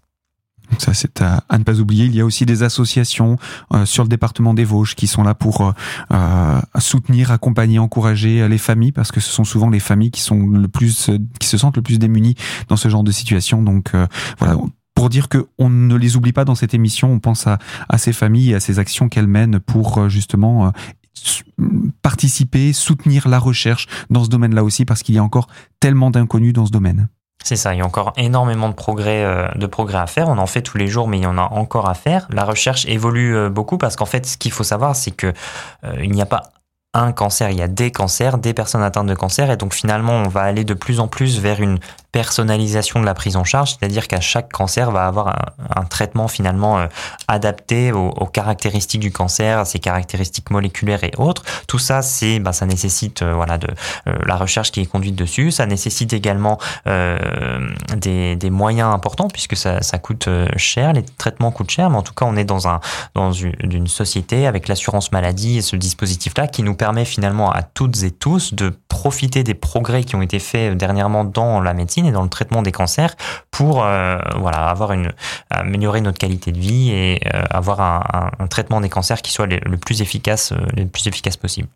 Donc 0.72 0.82
ça, 0.82 0.94
c'est 0.94 1.22
à, 1.22 1.44
ne 1.58 1.64
pas 1.64 1.80
oublier. 1.80 2.06
Il 2.06 2.16
y 2.16 2.22
a 2.22 2.26
aussi 2.26 2.46
des 2.46 2.64
associations 2.64 3.38
euh, 3.74 3.86
sur 3.86 4.04
le 4.04 4.10
département 4.10 4.54
des 4.54 4.64
Vosges 4.64 4.96
qui 4.96 5.08
sont 5.08 5.24
là 5.24 5.34
pour 5.34 5.62
euh, 5.62 5.72
euh, 6.12 6.60
soutenir, 6.80 7.32
accompagner, 7.32 7.80
encourager 7.80 8.48
les 8.48 8.58
familles, 8.58 8.92
parce 8.92 9.12
que 9.12 9.20
ce 9.20 9.32
sont 9.32 9.44
souvent 9.44 9.70
les 9.70 9.80
familles 9.80 10.12
qui 10.12 10.22
sont 10.22 10.48
le 10.48 10.68
plus, 10.68 11.10
qui 11.40 11.48
se 11.48 11.58
sentent 11.58 11.78
le 11.78 11.82
plus 11.82 12.00
démunies 12.00 12.36
dans 12.68 12.78
ce 12.78 12.90
genre 12.90 13.04
de 13.04 13.12
situation. 13.12 13.62
Donc 13.62 13.94
voilà, 14.40 14.58
pour 14.94 15.10
dire 15.10 15.30
que 15.30 15.48
on 15.58 15.70
ne 15.70 15.96
les 15.96 16.16
oublie 16.16 16.34
pas 16.34 16.46
dans 16.46 16.56
cette 16.56 16.74
émission. 16.74 17.12
On 17.12 17.20
pense 17.20 17.48
à, 17.48 17.60
à 17.90 17.98
ces 17.98 18.14
familles 18.14 18.52
et 18.52 18.56
à 18.56 18.60
ces 18.60 18.80
actions 18.80 19.10
qu'elles 19.10 19.28
mènent 19.28 19.60
pour 19.60 20.10
justement 20.10 20.72
participer, 22.02 22.74
soutenir 22.74 23.28
la 23.28 23.40
recherche 23.40 23.88
dans 24.10 24.24
ce 24.24 24.30
domaine-là 24.30 24.64
aussi, 24.64 24.86
parce 24.86 25.04
qu'il 25.04 25.16
y 25.16 25.18
a 25.18 25.24
encore 25.24 25.48
tellement 25.80 26.12
d'inconnus 26.12 26.54
dans 26.54 26.66
ce 26.66 26.72
domaine. 26.72 27.10
C'est 27.44 27.56
ça, 27.56 27.74
il 27.74 27.78
y 27.78 27.82
a 27.82 27.86
encore 27.86 28.14
énormément 28.18 28.68
de 28.70 28.74
progrès, 28.74 29.24
euh, 29.24 29.48
de 29.56 29.68
progrès 29.68 30.00
à 30.00 30.08
faire. 30.08 30.28
On 30.28 30.38
en 30.38 30.48
fait 30.48 30.62
tous 30.62 30.78
les 30.78 30.88
jours, 30.88 31.08
mais 31.08 31.18
il 31.18 31.24
y 31.24 31.28
en 31.28 31.38
a 31.38 31.44
encore 31.44 31.88
à 31.88 31.94
faire. 31.94 32.28
La 32.30 32.44
recherche 32.44 32.86
évolue 32.88 33.36
euh, 33.36 33.50
beaucoup 33.50 33.78
parce 33.78 33.96
qu'en 33.96 34.06
fait, 34.06 34.26
ce 34.26 34.38
qu'il 34.38 34.52
faut 34.52 34.64
savoir, 34.64 34.96
c'est 34.96 35.12
que 35.12 35.34
euh, 35.84 35.96
il 36.02 36.12
n'y 36.12 36.22
a 36.22 36.26
pas 36.26 36.44
un 36.94 37.12
cancer, 37.12 37.52
il 37.52 37.58
y 37.58 37.62
a 37.62 37.68
des 37.68 37.92
cancers, 37.92 38.38
des 38.38 38.54
personnes 38.54 38.82
atteintes 38.82 39.08
de 39.08 39.14
cancer, 39.14 39.52
et 39.52 39.58
donc 39.58 39.74
finalement, 39.74 40.14
on 40.14 40.28
va 40.28 40.42
aller 40.42 40.64
de 40.64 40.74
plus 40.74 41.00
en 41.00 41.08
plus 41.08 41.40
vers 41.40 41.62
une 41.62 41.80
personnalisation 42.12 43.00
de 43.00 43.06
la 43.06 43.14
prise 43.14 43.36
en 43.36 43.44
charge, 43.44 43.76
c'est-à-dire 43.78 44.08
qu'à 44.08 44.22
chaque 44.22 44.52
cancer 44.52 44.92
va 44.92 45.06
avoir 45.06 45.28
un, 45.76 45.84
traitement 45.84 46.28
finalement 46.28 46.80
euh, 46.80 46.88
adapté 47.28 47.92
aux, 47.92 48.26
caractéristiques 48.26 49.02
du 49.02 49.12
cancer, 49.12 49.60
à 49.60 49.66
ses 49.66 49.80
caractéristiques 49.80 50.50
moléculaires 50.50 51.04
et 51.04 51.12
autres. 51.18 51.44
Tout 51.68 51.80
ça, 51.80 52.02
c'est, 52.02 52.40
bah, 52.40 52.54
ça 52.54 52.66
nécessite 52.66 53.22
euh, 53.22 53.34
voilà 53.34 53.58
de 53.58 53.68
euh, 54.08 54.16
la 54.26 54.36
recherche 54.36 54.72
qui 54.72 54.82
est 54.82 54.86
conduite 54.86 55.16
dessus. 55.16 55.52
Ça 55.52 55.66
nécessite 55.66 56.14
également 56.14 56.58
des, 56.86 58.36
des, 58.36 58.50
moyens 58.50 58.94
importants 58.94 59.28
puisque 59.28 59.56
ça, 59.56 59.82
ça 59.82 59.98
coûte 59.98 60.30
cher, 60.56 60.94
les 60.94 61.04
traitements 61.04 61.52
coûtent 61.52 61.70
cher, 61.70 61.90
mais 61.90 61.98
en 61.98 62.02
tout 62.02 62.14
cas, 62.14 62.26
on 62.26 62.36
est 62.36 62.46
dans 62.46 62.68
un 62.68 62.80
dans 63.14 63.32
une, 63.32 63.54
une 63.62 63.88
société 63.88 64.48
avec 64.48 64.68
l'assurance 64.68 65.12
maladie 65.12 65.58
et 65.58 65.62
ce 65.62 65.76
dispositif-là 65.76 66.48
qui 66.48 66.64
nous 66.64 66.76
permet 66.76 67.06
finalement 67.06 67.52
à 67.52 67.62
toutes 67.62 68.04
et 68.04 68.12
tous 68.12 68.54
de 68.54 68.74
profiter 68.88 69.44
des 69.44 69.54
progrès 69.54 70.04
qui 70.04 70.16
ont 70.16 70.22
été 70.22 70.40
faits 70.40 70.76
dernièrement 70.78 71.24
dans 71.24 71.62
la 71.62 71.74
médecine 71.74 71.97
et 72.06 72.12
dans 72.12 72.24
le 72.24 72.30
traitement 72.30 72.62
des 72.62 72.72
cancers 72.72 73.16
pour 73.52 73.84
euh, 73.84 74.18
avoir 74.18 74.92
une 74.92 75.12
améliorer 75.50 76.02
notre 76.02 76.20
qualité 76.20 76.52
de 76.52 76.60
vie 76.60 76.92
et 76.92 77.22
euh, 77.34 77.44
avoir 77.50 77.82
un, 77.82 78.48
traitement 78.48 78.82
des 78.82 78.90
cancers 78.90 79.22
qui 79.22 79.32
soit 79.32 79.48
le, 79.48 79.78
plus 79.78 80.02
efficace 80.02 80.52
euh, 80.52 80.58
le 80.76 80.86
plus 80.86 81.08
efficace 81.08 81.38
possible. 81.38 81.68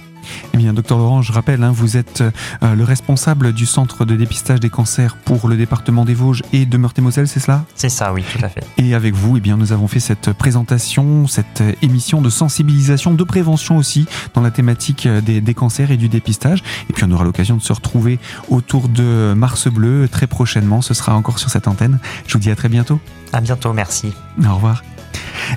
Eh 0.55 0.57
bien, 0.57 0.73
docteur 0.73 0.99
Laurent, 0.99 1.23
je 1.23 1.33
rappelle, 1.33 1.63
hein, 1.63 1.71
vous 1.73 1.97
êtes 1.97 2.21
euh, 2.21 2.75
le 2.75 2.83
responsable 2.83 3.53
du 3.53 3.65
centre 3.65 4.05
de 4.05 4.17
dépistage 4.17 4.59
des 4.59 4.71
cancers 4.71 5.17
pour 5.17 5.49
le 5.49 5.57
département 5.57 6.05
des 6.05 6.15
Vosges 6.15 6.43
et 6.53 6.67
de 6.67 6.77
Meurthe-et-Moselle, 6.77 7.29
c'est 7.29 7.39
cela? 7.39 7.65
C'est 7.77 7.89
ça, 7.89 8.13
oui, 8.13 8.25
tout 8.25 8.45
à 8.45 8.49
fait. 8.49 8.65
Et 8.77 8.95
avec 8.95 9.15
vous, 9.15 9.37
eh 9.37 9.41
bien, 9.41 9.57
nous 9.57 9.73
avons 9.73 9.87
fait 9.87 10.01
cette 10.01 10.33
présentation, 10.33 11.29
cette 11.29 11.63
émission 11.83 12.21
de 12.21 12.31
sensibilisation, 12.31 13.15
de 13.15 13.23
prévention 13.23 13.77
aussi 13.77 14.07
dans 14.35 14.41
la 14.41 14.51
thématique 14.51 15.07
des, 15.07 15.41
des 15.41 15.55
cancers 15.55 15.93
et 15.93 15.97
du 15.97 16.09
dépistage. 16.09 16.65
Et 16.91 16.93
puis, 16.93 17.05
on 17.05 17.13
aura 17.13 17.23
l'occasion 17.23 17.57
de 17.57 17.63
se 17.63 17.73
retrouver 17.73 18.19
autour 18.49 18.89
de 18.89 19.33
Mars 19.37 19.69
Bleu 19.69 20.09
très 20.09 20.27
prochainement. 20.27 20.83
Ce 20.83 20.95
sera 20.95 21.15
encore 21.15 21.39
sur 21.39 21.51
cette 21.51 21.69
antenne. 21.69 22.01
Je 22.27 22.33
vous 22.33 22.41
dis 22.41 22.51
à 22.51 22.57
très 22.57 22.69
bientôt. 22.69 23.01
À 23.33 23.41
bientôt, 23.41 23.73
merci. 23.73 24.13
Au 24.45 24.55
revoir. 24.55 24.83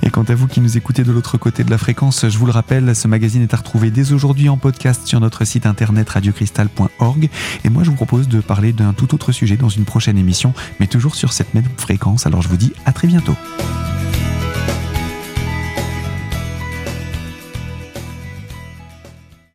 Et 0.03 0.09
quant 0.09 0.23
à 0.23 0.35
vous 0.35 0.47
qui 0.47 0.61
nous 0.61 0.77
écoutez 0.77 1.03
de 1.03 1.11
l'autre 1.11 1.37
côté 1.37 1.63
de 1.63 1.71
la 1.71 1.77
fréquence, 1.77 2.27
je 2.27 2.37
vous 2.37 2.45
le 2.45 2.51
rappelle, 2.51 2.95
ce 2.95 3.07
magazine 3.07 3.41
est 3.41 3.53
à 3.53 3.57
retrouver 3.57 3.91
dès 3.91 4.13
aujourd'hui 4.13 4.49
en 4.49 4.57
podcast 4.57 5.07
sur 5.07 5.19
notre 5.19 5.45
site 5.45 5.65
internet 5.65 6.09
radiocristal.org. 6.09 7.29
Et 7.63 7.69
moi, 7.69 7.83
je 7.83 7.89
vous 7.89 7.95
propose 7.95 8.27
de 8.27 8.39
parler 8.41 8.73
d'un 8.73 8.93
tout 8.93 9.13
autre 9.13 9.31
sujet 9.31 9.57
dans 9.57 9.69
une 9.69 9.85
prochaine 9.85 10.17
émission, 10.17 10.53
mais 10.79 10.87
toujours 10.87 11.15
sur 11.15 11.33
cette 11.33 11.53
même 11.53 11.67
fréquence. 11.77 12.25
Alors 12.25 12.41
je 12.41 12.47
vous 12.47 12.57
dis 12.57 12.73
à 12.85 12.93
très 12.93 13.07
bientôt. 13.07 13.35